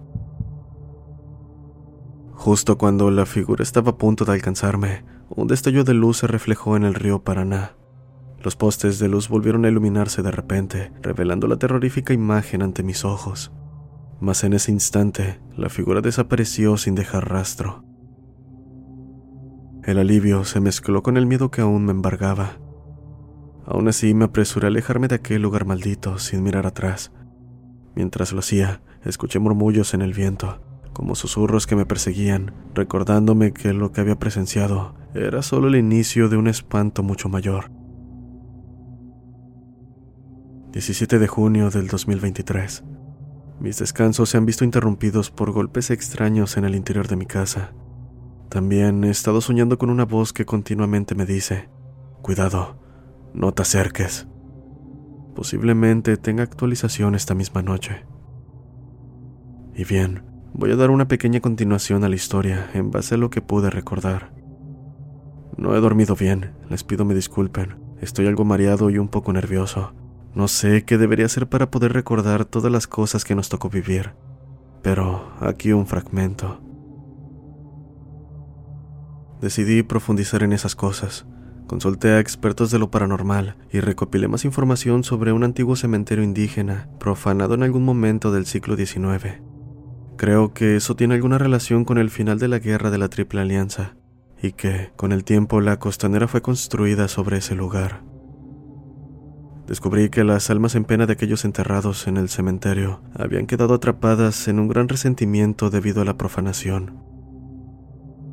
[2.33, 6.77] Justo cuando la figura estaba a punto de alcanzarme, un destello de luz se reflejó
[6.77, 7.73] en el río Paraná.
[8.43, 13.05] Los postes de luz volvieron a iluminarse de repente, revelando la terrorífica imagen ante mis
[13.05, 13.51] ojos.
[14.21, 17.85] Mas en ese instante, la figura desapareció sin dejar rastro.
[19.85, 22.59] El alivio se mezcló con el miedo que aún me embargaba.
[23.67, 27.13] Aún así me apresuré a alejarme de aquel lugar maldito sin mirar atrás.
[27.95, 30.61] Mientras lo hacía, escuché murmullos en el viento,
[30.93, 36.29] como susurros que me perseguían, recordándome que lo que había presenciado era solo el inicio
[36.29, 37.71] de un espanto mucho mayor.
[40.73, 42.85] 17 de junio del 2023.
[43.61, 47.73] Mis descansos se han visto interrumpidos por golpes extraños en el interior de mi casa.
[48.51, 51.69] También he estado soñando con una voz que continuamente me dice,
[52.23, 52.79] cuidado,
[53.35, 54.29] no te acerques.
[55.35, 58.07] Posiblemente tenga actualización esta misma noche.
[59.75, 60.23] Y bien,
[60.55, 63.71] voy a dar una pequeña continuación a la historia en base a lo que pude
[63.71, 64.33] recordar.
[65.57, 69.95] No he dormido bien, les pido me disculpen, estoy algo mareado y un poco nervioso.
[70.37, 74.13] No sé qué debería hacer para poder recordar todas las cosas que nos tocó vivir,
[74.83, 76.61] pero aquí un fragmento.
[79.41, 81.25] Decidí profundizar en esas cosas.
[81.67, 86.91] Consulté a expertos de lo paranormal y recopilé más información sobre un antiguo cementerio indígena
[87.01, 89.41] profanado en algún momento del siglo XIX.
[90.19, 93.41] Creo que eso tiene alguna relación con el final de la guerra de la Triple
[93.41, 93.97] Alianza
[94.43, 98.03] y que, con el tiempo, la costanera fue construida sobre ese lugar.
[99.67, 104.47] Descubrí que las almas en pena de aquellos enterrados en el cementerio habían quedado atrapadas
[104.47, 107.03] en un gran resentimiento debido a la profanación.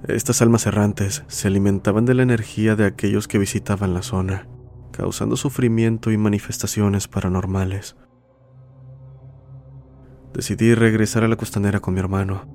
[0.08, 4.48] Estas almas errantes se alimentaban de la energía de aquellos que visitaban la zona,
[4.92, 7.96] causando sufrimiento y manifestaciones paranormales.
[10.34, 12.48] Decidí regresar a la costanera con mi hermano.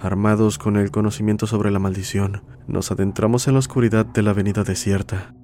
[0.00, 4.62] Armados con el conocimiento sobre la maldición, nos adentramos en la oscuridad de la avenida
[4.62, 5.34] desierta,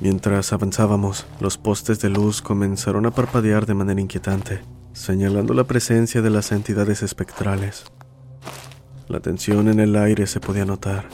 [0.00, 4.60] Mientras avanzábamos, los postes de luz comenzaron a parpadear de manera inquietante,
[4.92, 7.84] señalando la presencia de las entidades espectrales.
[9.08, 11.08] La tensión en el aire se podía notar.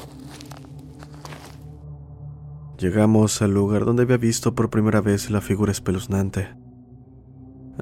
[2.76, 6.48] Llegamos al lugar donde había visto por primera vez la figura espeluznante.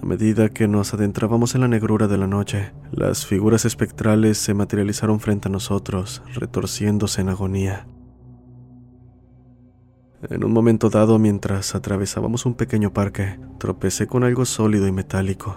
[0.00, 4.52] A medida que nos adentrábamos en la negrura de la noche, las figuras espectrales se
[4.52, 7.86] materializaron frente a nosotros, retorciéndose en agonía.
[10.28, 15.56] En un momento dado, mientras atravesábamos un pequeño parque, tropecé con algo sólido y metálico.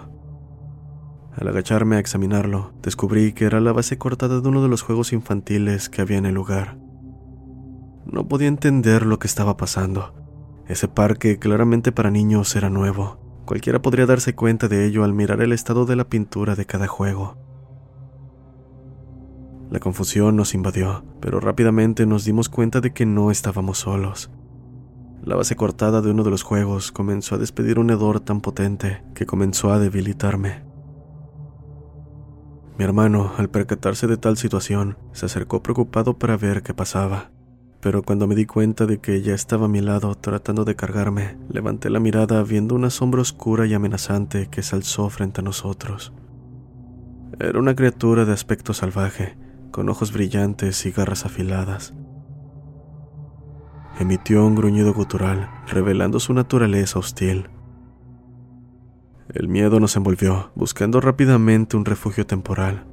[1.36, 5.12] Al agacharme a examinarlo, descubrí que era la base cortada de uno de los juegos
[5.12, 6.78] infantiles que había en el lugar.
[8.06, 10.14] No podía entender lo que estaba pasando.
[10.66, 13.18] Ese parque, claramente para niños, era nuevo.
[13.44, 16.86] Cualquiera podría darse cuenta de ello al mirar el estado de la pintura de cada
[16.86, 17.36] juego.
[19.70, 24.30] La confusión nos invadió, pero rápidamente nos dimos cuenta de que no estábamos solos.
[25.24, 29.02] La base cortada de uno de los juegos comenzó a despedir un hedor tan potente
[29.14, 30.64] que comenzó a debilitarme.
[32.76, 37.30] Mi hermano, al percatarse de tal situación, se acercó preocupado para ver qué pasaba.
[37.80, 41.38] Pero cuando me di cuenta de que ella estaba a mi lado tratando de cargarme,
[41.48, 46.12] levanté la mirada viendo una sombra oscura y amenazante que se alzó frente a nosotros.
[47.40, 49.38] Era una criatura de aspecto salvaje,
[49.70, 51.94] con ojos brillantes y garras afiladas
[53.98, 57.48] emitió un gruñido gutural, revelando su naturaleza hostil.
[59.32, 62.86] El miedo nos envolvió, buscando rápidamente un refugio temporal.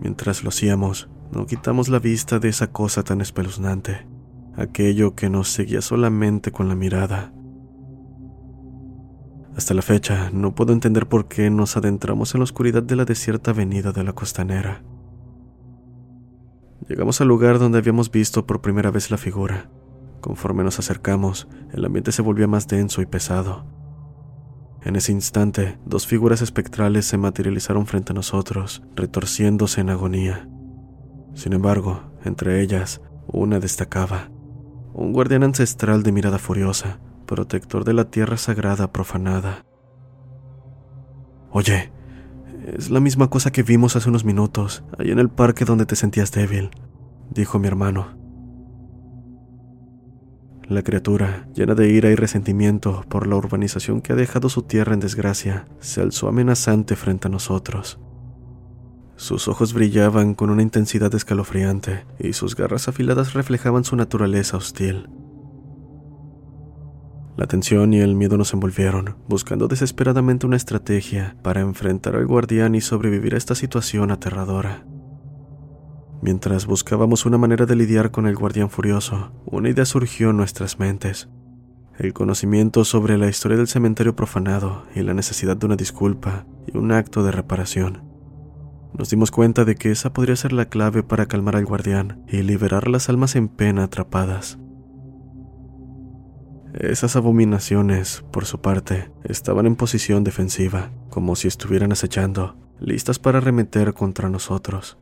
[0.00, 4.06] Mientras lo hacíamos, no quitamos la vista de esa cosa tan espeluznante,
[4.56, 7.32] aquello que nos seguía solamente con la mirada.
[9.56, 13.04] Hasta la fecha, no puedo entender por qué nos adentramos en la oscuridad de la
[13.04, 14.82] desierta avenida de la costanera.
[16.88, 19.70] Llegamos al lugar donde habíamos visto por primera vez la figura.
[20.20, 23.64] Conforme nos acercamos, el ambiente se volvía más denso y pesado.
[24.82, 30.46] En ese instante, dos figuras espectrales se materializaron frente a nosotros, retorciéndose en agonía.
[31.34, 34.30] Sin embargo, entre ellas, una destacaba.
[34.92, 39.64] Un guardián ancestral de mirada furiosa, protector de la tierra sagrada profanada.
[41.50, 41.92] Oye,
[42.64, 45.96] es la misma cosa que vimos hace unos minutos, ahí en el parque donde te
[45.96, 46.70] sentías débil,
[47.30, 48.16] dijo mi hermano.
[50.66, 54.94] La criatura, llena de ira y resentimiento por la urbanización que ha dejado su tierra
[54.94, 57.98] en desgracia, se alzó amenazante frente a nosotros.
[59.16, 65.08] Sus ojos brillaban con una intensidad escalofriante y sus garras afiladas reflejaban su naturaleza hostil.
[67.36, 72.76] La tensión y el miedo nos envolvieron, buscando desesperadamente una estrategia para enfrentar al guardián
[72.76, 74.84] y sobrevivir a esta situación aterradora.
[76.22, 80.78] Mientras buscábamos una manera de lidiar con el guardián furioso, una idea surgió en nuestras
[80.78, 81.28] mentes.
[81.98, 86.76] El conocimiento sobre la historia del cementerio profanado y la necesidad de una disculpa y
[86.76, 88.02] un acto de reparación.
[88.96, 92.42] Nos dimos cuenta de que esa podría ser la clave para calmar al guardián y
[92.42, 94.58] liberar las almas en pena atrapadas.
[96.74, 103.38] Esas abominaciones, por su parte, estaban en posición defensiva, como si estuvieran acechando, listas para
[103.38, 104.98] arremeter contra nosotros.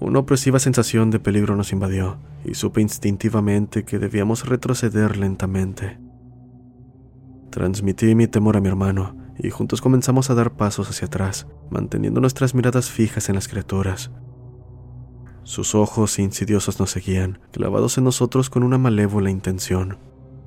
[0.00, 6.00] Una opresiva sensación de peligro nos invadió, y supe instintivamente que debíamos retroceder lentamente.
[7.50, 12.20] Transmití mi temor a mi hermano, y juntos comenzamos a dar pasos hacia atrás, manteniendo
[12.20, 14.10] nuestras miradas fijas en las criaturas.
[15.42, 19.98] Sus ojos insidiosos nos seguían, clavados en nosotros con una malévola intención.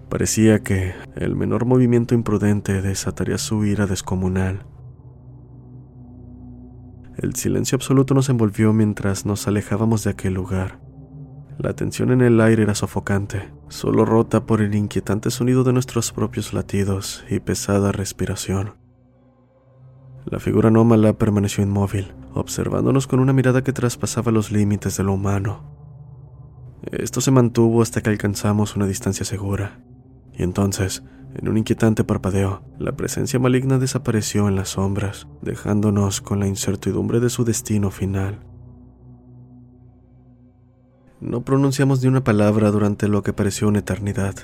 [0.09, 4.65] Parecía que el menor movimiento imprudente desataría su ira descomunal.
[7.17, 10.79] El silencio absoluto nos envolvió mientras nos alejábamos de aquel lugar.
[11.57, 16.11] La tensión en el aire era sofocante, solo rota por el inquietante sonido de nuestros
[16.11, 18.75] propios latidos y pesada respiración.
[20.25, 25.13] La figura anómala permaneció inmóvil, observándonos con una mirada que traspasaba los límites de lo
[25.13, 25.63] humano.
[26.91, 29.79] Esto se mantuvo hasta que alcanzamos una distancia segura,
[30.33, 31.03] y entonces,
[31.35, 37.19] en un inquietante parpadeo, la presencia maligna desapareció en las sombras, dejándonos con la incertidumbre
[37.19, 38.39] de su destino final.
[41.21, 44.35] No pronunciamos ni una palabra durante lo que pareció una eternidad.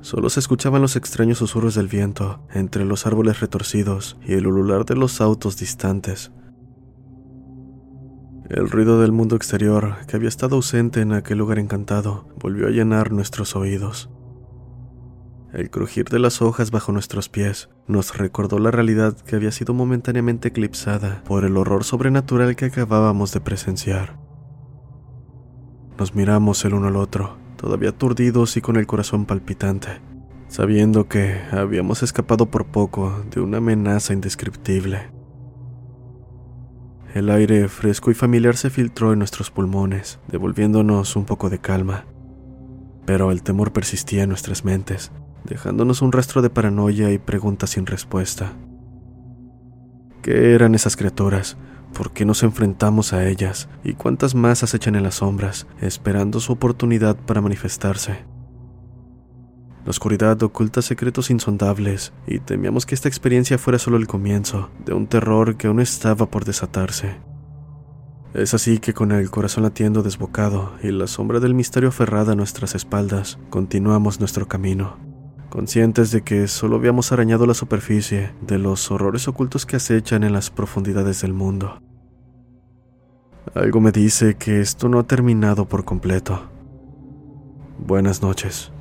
[0.00, 4.86] Solo se escuchaban los extraños susurros del viento entre los árboles retorcidos y el ulular
[4.86, 6.32] de los autos distantes.
[8.48, 12.70] El ruido del mundo exterior, que había estado ausente en aquel lugar encantado, volvió a
[12.70, 14.08] llenar nuestros oídos.
[15.52, 19.74] El crujir de las hojas bajo nuestros pies nos recordó la realidad que había sido
[19.74, 24.16] momentáneamente eclipsada por el horror sobrenatural que acabábamos de presenciar.
[25.98, 30.00] Nos miramos el uno al otro, todavía aturdidos y con el corazón palpitante,
[30.46, 35.15] sabiendo que habíamos escapado por poco de una amenaza indescriptible.
[37.16, 42.04] El aire fresco y familiar se filtró en nuestros pulmones, devolviéndonos un poco de calma.
[43.06, 45.12] Pero el temor persistía en nuestras mentes,
[45.44, 48.52] dejándonos un rastro de paranoia y preguntas sin respuesta.
[50.20, 51.56] ¿Qué eran esas criaturas?
[51.94, 53.70] ¿Por qué nos enfrentamos a ellas?
[53.82, 58.26] ¿Y cuántas más acechan en las sombras, esperando su oportunidad para manifestarse?
[59.86, 64.92] La oscuridad oculta secretos insondables, y temíamos que esta experiencia fuera solo el comienzo de
[64.92, 67.20] un terror que aún estaba por desatarse.
[68.34, 72.34] Es así que con el corazón latiendo desbocado y la sombra del misterio aferrada a
[72.34, 74.96] nuestras espaldas, continuamos nuestro camino,
[75.50, 80.32] conscientes de que solo habíamos arañado la superficie de los horrores ocultos que acechan en
[80.32, 81.80] las profundidades del mundo.
[83.54, 86.50] Algo me dice que esto no ha terminado por completo.
[87.78, 88.72] Buenas noches.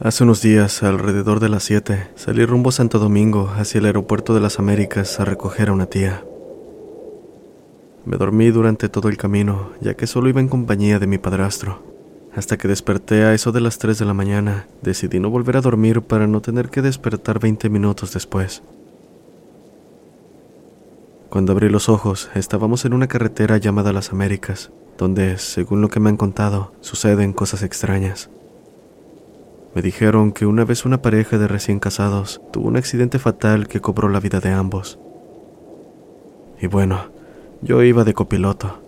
[0.00, 4.38] Hace unos días, alrededor de las 7, salí rumbo Santo Domingo hacia el aeropuerto de
[4.38, 6.22] las Américas a recoger a una tía.
[8.04, 11.82] Me dormí durante todo el camino, ya que solo iba en compañía de mi padrastro.
[12.32, 15.62] Hasta que desperté a eso de las 3 de la mañana, decidí no volver a
[15.62, 18.62] dormir para no tener que despertar 20 minutos después.
[21.28, 25.98] Cuando abrí los ojos, estábamos en una carretera llamada Las Américas, donde, según lo que
[25.98, 28.30] me han contado, suceden cosas extrañas.
[29.78, 33.80] Me dijeron que una vez una pareja de recién casados tuvo un accidente fatal que
[33.80, 34.98] cobró la vida de ambos.
[36.60, 37.12] Y bueno,
[37.62, 38.82] yo iba de copiloto.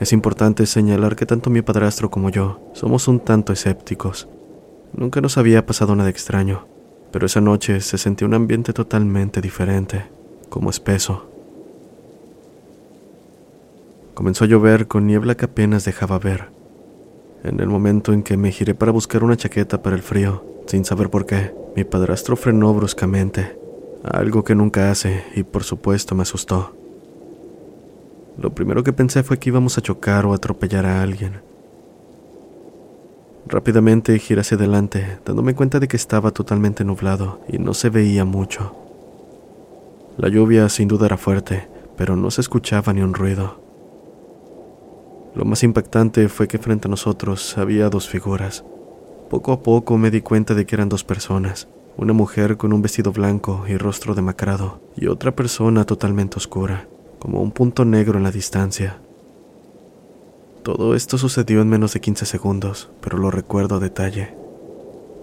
[0.00, 4.26] Es importante señalar que tanto mi padrastro como yo somos un tanto escépticos.
[4.94, 6.68] Nunca nos había pasado nada extraño,
[7.12, 10.06] pero esa noche se sentía un ambiente totalmente diferente,
[10.48, 11.28] como espeso.
[14.14, 16.48] Comenzó a llover con niebla que apenas dejaba ver.
[17.44, 20.86] En el momento en que me giré para buscar una chaqueta para el frío, sin
[20.86, 23.58] saber por qué, mi padrastro frenó bruscamente,
[24.02, 26.74] algo que nunca hace y por supuesto me asustó.
[28.38, 31.42] Lo primero que pensé fue que íbamos a chocar o atropellar a alguien.
[33.46, 38.24] Rápidamente giré hacia adelante, dándome cuenta de que estaba totalmente nublado y no se veía
[38.24, 38.74] mucho.
[40.16, 43.63] La lluvia sin duda era fuerte, pero no se escuchaba ni un ruido.
[45.34, 48.64] Lo más impactante fue que frente a nosotros había dos figuras.
[49.28, 52.82] Poco a poco me di cuenta de que eran dos personas, una mujer con un
[52.82, 58.22] vestido blanco y rostro demacrado, y otra persona totalmente oscura, como un punto negro en
[58.22, 59.00] la distancia.
[60.62, 64.34] Todo esto sucedió en menos de 15 segundos, pero lo recuerdo a detalle.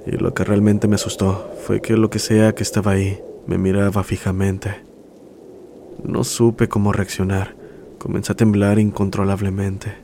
[0.05, 3.57] Y lo que realmente me asustó fue que lo que sea que estaba ahí me
[3.57, 4.84] miraba fijamente.
[6.03, 7.55] No supe cómo reaccionar.
[7.97, 10.00] Comencé a temblar incontrolablemente.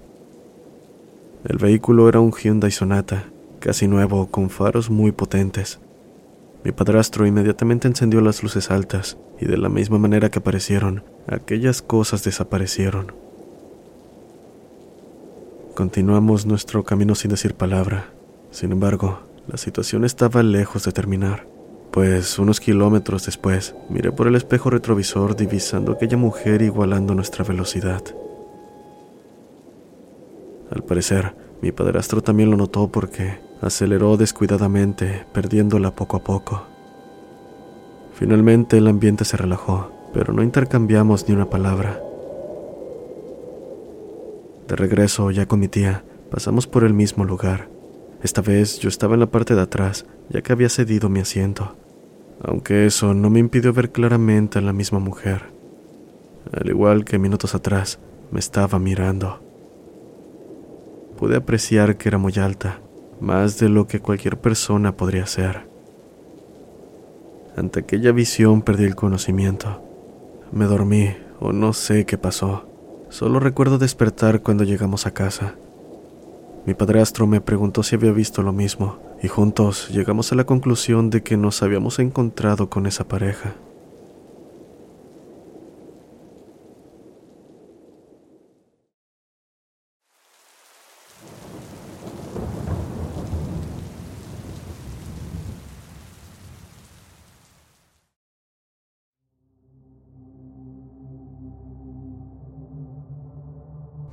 [1.47, 3.23] El vehículo era un Hyundai Sonata,
[3.61, 5.79] casi nuevo, con faros muy potentes.
[6.65, 11.81] Mi padrastro inmediatamente encendió las luces altas y de la misma manera que aparecieron, aquellas
[11.81, 13.13] cosas desaparecieron.
[15.73, 18.09] Continuamos nuestro camino sin decir palabra.
[18.51, 21.47] Sin embargo, la situación estaba lejos de terminar,
[21.91, 28.03] pues unos kilómetros después miré por el espejo retrovisor divisando aquella mujer igualando nuestra velocidad.
[30.72, 36.63] Al parecer, mi padrastro también lo notó porque aceleró descuidadamente, perdiéndola poco a poco.
[38.13, 42.01] Finalmente el ambiente se relajó, pero no intercambiamos ni una palabra.
[44.68, 47.70] De regreso, ya con mi tía, pasamos por el mismo lugar.
[48.22, 51.76] Esta vez yo estaba en la parte de atrás, ya que había cedido mi asiento,
[52.43, 55.43] aunque eso no me impidió ver claramente a la misma mujer.
[56.51, 57.99] Al igual que minutos atrás,
[58.32, 59.46] me estaba mirando.
[61.18, 62.80] Pude apreciar que era muy alta,
[63.20, 65.68] más de lo que cualquier persona podría ser.
[67.55, 69.82] Ante aquella visión perdí el conocimiento.
[70.51, 72.70] Me dormí o no sé qué pasó.
[73.09, 75.55] Solo recuerdo despertar cuando llegamos a casa.
[76.68, 81.09] Mi padrastro me preguntó si había visto lo mismo y juntos llegamos a la conclusión
[81.09, 83.55] de que nos habíamos encontrado con esa pareja.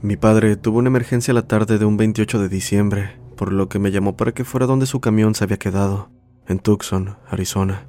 [0.04, 3.78] Mi padre tuvo una emergencia la tarde de un 28 de diciembre, por lo que
[3.78, 6.10] me llamó para que fuera donde su camión se había quedado,
[6.46, 7.86] en Tucson, Arizona.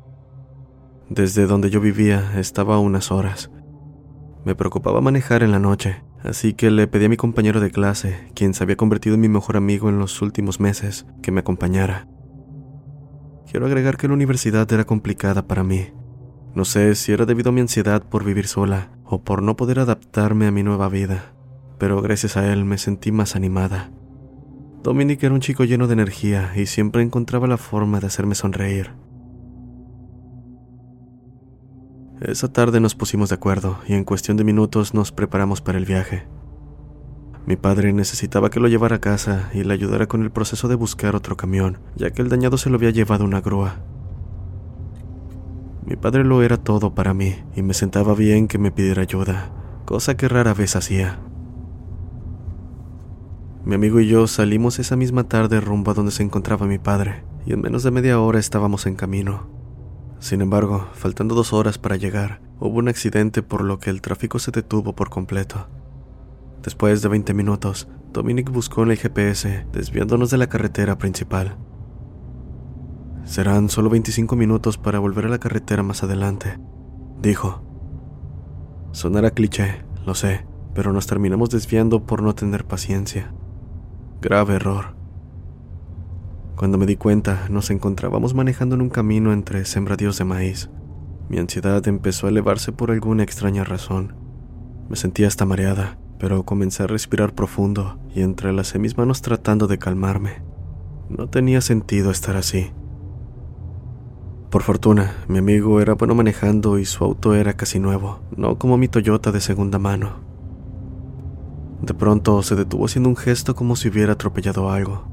[1.09, 3.51] Desde donde yo vivía estaba unas horas.
[4.45, 8.31] Me preocupaba manejar en la noche, así que le pedí a mi compañero de clase,
[8.33, 12.07] quien se había convertido en mi mejor amigo en los últimos meses, que me acompañara.
[13.51, 15.87] Quiero agregar que la universidad era complicada para mí.
[16.53, 19.79] No sé si era debido a mi ansiedad por vivir sola o por no poder
[19.79, 21.34] adaptarme a mi nueva vida
[21.77, 23.91] pero gracias a él me sentí más animada.
[24.83, 28.91] Dominic era un chico lleno de energía y siempre encontraba la forma de hacerme sonreír.
[32.21, 35.85] Esa tarde nos pusimos de acuerdo y en cuestión de minutos nos preparamos para el
[35.85, 36.27] viaje.
[37.45, 40.75] Mi padre necesitaba que lo llevara a casa y le ayudara con el proceso de
[40.75, 43.81] buscar otro camión, ya que el dañado se lo había llevado una grúa.
[45.85, 49.51] Mi padre lo era todo para mí y me sentaba bien que me pidiera ayuda,
[49.85, 51.19] cosa que rara vez hacía.
[53.65, 57.23] Mi amigo y yo salimos esa misma tarde rumbo a donde se encontraba mi padre,
[57.47, 59.47] y en menos de media hora estábamos en camino.
[60.19, 64.37] Sin embargo, faltando dos horas para llegar, hubo un accidente por lo que el tráfico
[64.37, 65.67] se detuvo por completo.
[66.61, 71.57] Después de 20 minutos, Dominic buscó en el GPS, desviándonos de la carretera principal.
[73.23, 76.59] Serán solo 25 minutos para volver a la carretera más adelante,
[77.19, 77.63] dijo.
[78.91, 80.45] Sonará cliché, lo sé,
[80.75, 83.33] pero nos terminamos desviando por no tener paciencia.
[84.25, 84.85] Grave error.
[86.55, 90.71] Cuando me di cuenta, nos encontrábamos manejando en un camino entre sembradíos de maíz.
[91.29, 94.15] Mi ansiedad empezó a elevarse por alguna extraña razón.
[94.89, 99.77] Me sentía hasta mareada, pero comencé a respirar profundo y entrelacé mis manos tratando de
[99.77, 100.41] calmarme.
[101.07, 102.71] No tenía sentido estar así.
[104.49, 108.75] Por fortuna, mi amigo era bueno manejando y su auto era casi nuevo, no como
[108.79, 110.24] mi Toyota de segunda mano.
[111.85, 115.05] De pronto se detuvo haciendo un gesto como si hubiera atropellado algo.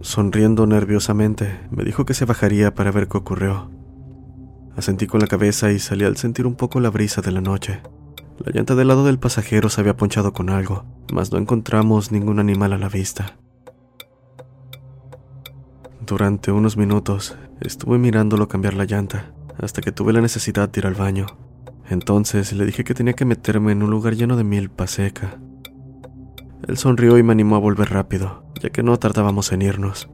[0.00, 3.70] Sonriendo nerviosamente, me dijo que se bajaría para ver qué ocurrió.
[4.76, 7.80] Asentí con la cabeza y salí al sentir un poco la brisa de la noche.
[8.44, 12.40] La llanta del lado del pasajero se había ponchado con algo, mas no encontramos ningún
[12.40, 13.36] animal a la vista.
[16.04, 20.86] Durante unos minutos estuve mirándolo cambiar la llanta, hasta que tuve la necesidad de ir
[20.86, 21.26] al baño.
[21.88, 25.38] Entonces le dije que tenía que meterme en un lugar lleno de milpa seca.
[26.66, 30.08] Él sonrió y me animó a volver rápido, ya que no tardábamos en irnos,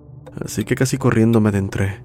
[0.45, 2.03] así que casi corriendo me adentré.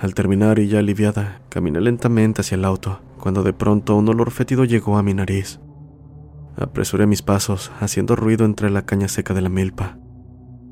[0.00, 4.30] Al terminar y ya aliviada, caminé lentamente hacia el auto, cuando de pronto un olor
[4.30, 5.60] fétido llegó a mi nariz.
[6.56, 9.98] Apresuré mis pasos, haciendo ruido entre la caña seca de la milpa.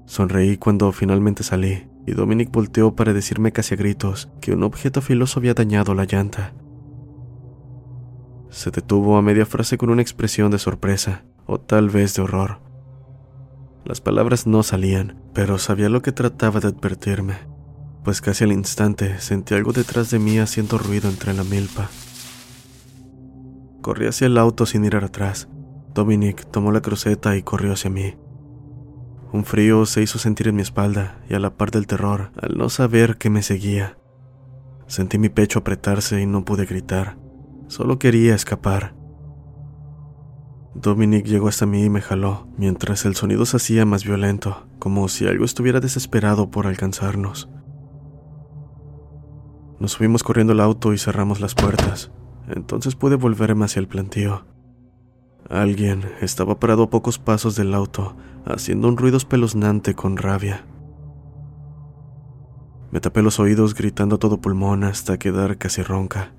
[0.06, 5.02] Sonreí cuando finalmente salí, y Dominic volteó para decirme casi a gritos que un objeto
[5.02, 6.54] filoso había dañado la llanta.
[8.56, 12.58] Se detuvo a media frase con una expresión de sorpresa, o tal vez de horror.
[13.84, 17.36] Las palabras no salían, pero sabía lo que trataba de advertirme,
[18.02, 21.90] pues casi al instante sentí algo detrás de mí haciendo ruido entre la milpa.
[23.82, 25.48] Corrí hacia el auto sin ir atrás.
[25.92, 28.16] Dominic tomó la cruceta y corrió hacia mí.
[29.34, 32.56] Un frío se hizo sentir en mi espalda y a la par del terror al
[32.56, 33.98] no saber que me seguía.
[34.86, 37.25] Sentí mi pecho apretarse y no pude gritar.
[37.68, 38.94] Solo quería escapar.
[40.74, 45.08] Dominic llegó hasta mí y me jaló, mientras el sonido se hacía más violento, como
[45.08, 47.48] si algo estuviera desesperado por alcanzarnos.
[49.80, 52.10] Nos subimos corriendo al auto y cerramos las puertas.
[52.48, 54.46] Entonces pude volverme hacia el plantío.
[55.48, 60.64] Alguien estaba parado a pocos pasos del auto, haciendo un ruido espeluznante con rabia.
[62.90, 66.32] Me tapé los oídos gritando a todo pulmón hasta quedar casi ronca.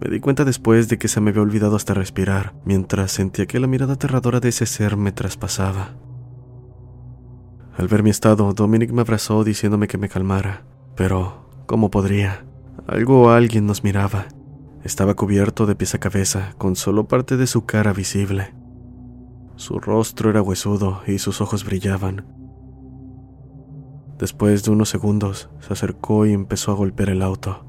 [0.00, 3.58] Me di cuenta después de que se me había olvidado hasta respirar, mientras sentía que
[3.58, 5.96] la mirada aterradora de ese ser me traspasaba.
[7.76, 12.44] Al ver mi estado, Dominic me abrazó diciéndome que me calmara, pero ¿cómo podría?
[12.86, 14.26] Algo o alguien nos miraba.
[14.84, 18.54] Estaba cubierto de pies a cabeza, con solo parte de su cara visible.
[19.56, 22.24] Su rostro era huesudo y sus ojos brillaban.
[24.16, 27.67] Después de unos segundos, se acercó y empezó a golpear el auto.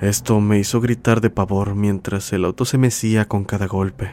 [0.00, 4.12] Esto me hizo gritar de pavor mientras el auto se mecía con cada golpe.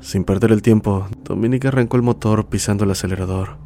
[0.00, 3.56] Sin perder el tiempo, Dominic arrancó el motor pisando el acelerador.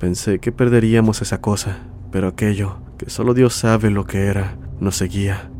[0.00, 4.96] Pensé que perderíamos esa cosa, pero aquello, que solo Dios sabe lo que era, nos
[4.96, 5.52] seguía.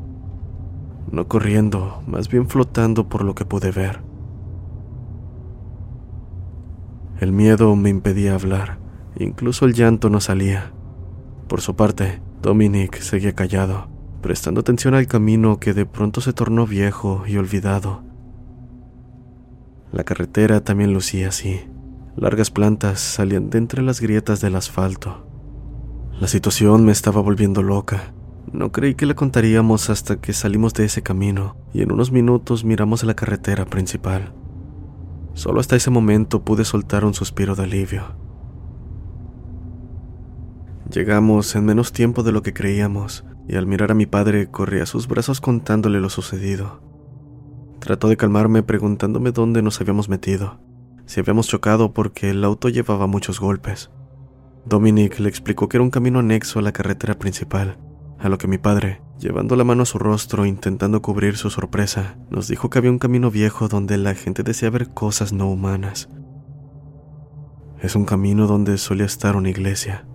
[1.12, 4.00] No corriendo, más bien flotando por lo que pude ver.
[7.20, 8.78] El miedo me impedía hablar,
[9.16, 10.72] incluso el llanto no salía.
[11.46, 13.88] Por su parte, Dominic seguía callado,
[14.20, 18.02] prestando atención al camino que de pronto se tornó viejo y olvidado.
[19.92, 21.62] La carretera también lucía así.
[22.16, 25.26] Largas plantas salían de entre las grietas del asfalto.
[26.20, 28.12] La situación me estaba volviendo loca.
[28.52, 32.62] No creí que la contaríamos hasta que salimos de ese camino y en unos minutos
[32.62, 34.34] miramos a la carretera principal.
[35.32, 38.04] Solo hasta ese momento pude soltar un suspiro de alivio.
[40.94, 44.78] Llegamos en menos tiempo de lo que creíamos, y al mirar a mi padre corrí
[44.78, 46.82] a sus brazos contándole lo sucedido.
[47.80, 50.60] Trató de calmarme preguntándome dónde nos habíamos metido,
[51.04, 53.90] si habíamos chocado porque el auto llevaba muchos golpes.
[54.66, 57.76] Dominic le explicó que era un camino anexo a la carretera principal,
[58.20, 62.18] a lo que mi padre, llevando la mano a su rostro intentando cubrir su sorpresa,
[62.30, 66.08] nos dijo que había un camino viejo donde la gente desea ver cosas no humanas.
[67.80, 70.06] Es un camino donde solía estar una iglesia,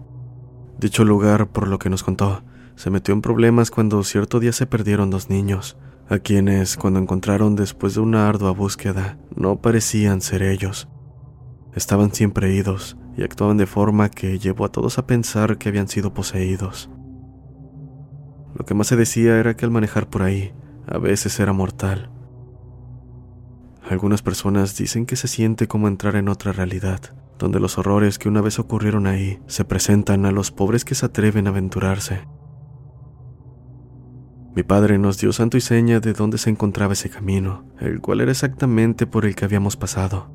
[0.79, 2.41] Dicho lugar, por lo que nos contó,
[2.75, 5.77] se metió en problemas cuando cierto día se perdieron dos niños,
[6.07, 10.87] a quienes, cuando encontraron después de una ardua búsqueda, no parecían ser ellos.
[11.75, 15.89] Estaban siempre idos y actuaban de forma que llevó a todos a pensar que habían
[15.89, 16.89] sido poseídos.
[18.55, 20.53] Lo que más se decía era que al manejar por ahí,
[20.87, 22.09] a veces era mortal.
[23.89, 27.01] Algunas personas dicen que se siente como entrar en otra realidad,
[27.39, 31.05] donde los horrores que una vez ocurrieron ahí se presentan a los pobres que se
[31.07, 32.27] atreven a aventurarse.
[34.55, 38.21] Mi padre nos dio santo y seña de dónde se encontraba ese camino, el cual
[38.21, 40.29] era exactamente por el que habíamos pasado.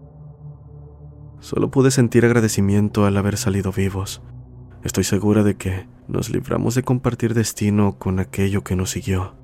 [1.41, 4.23] Solo pude sentir agradecimiento al haber salido vivos.
[4.83, 9.44] Estoy segura de que nos libramos de compartir destino con aquello que nos siguió.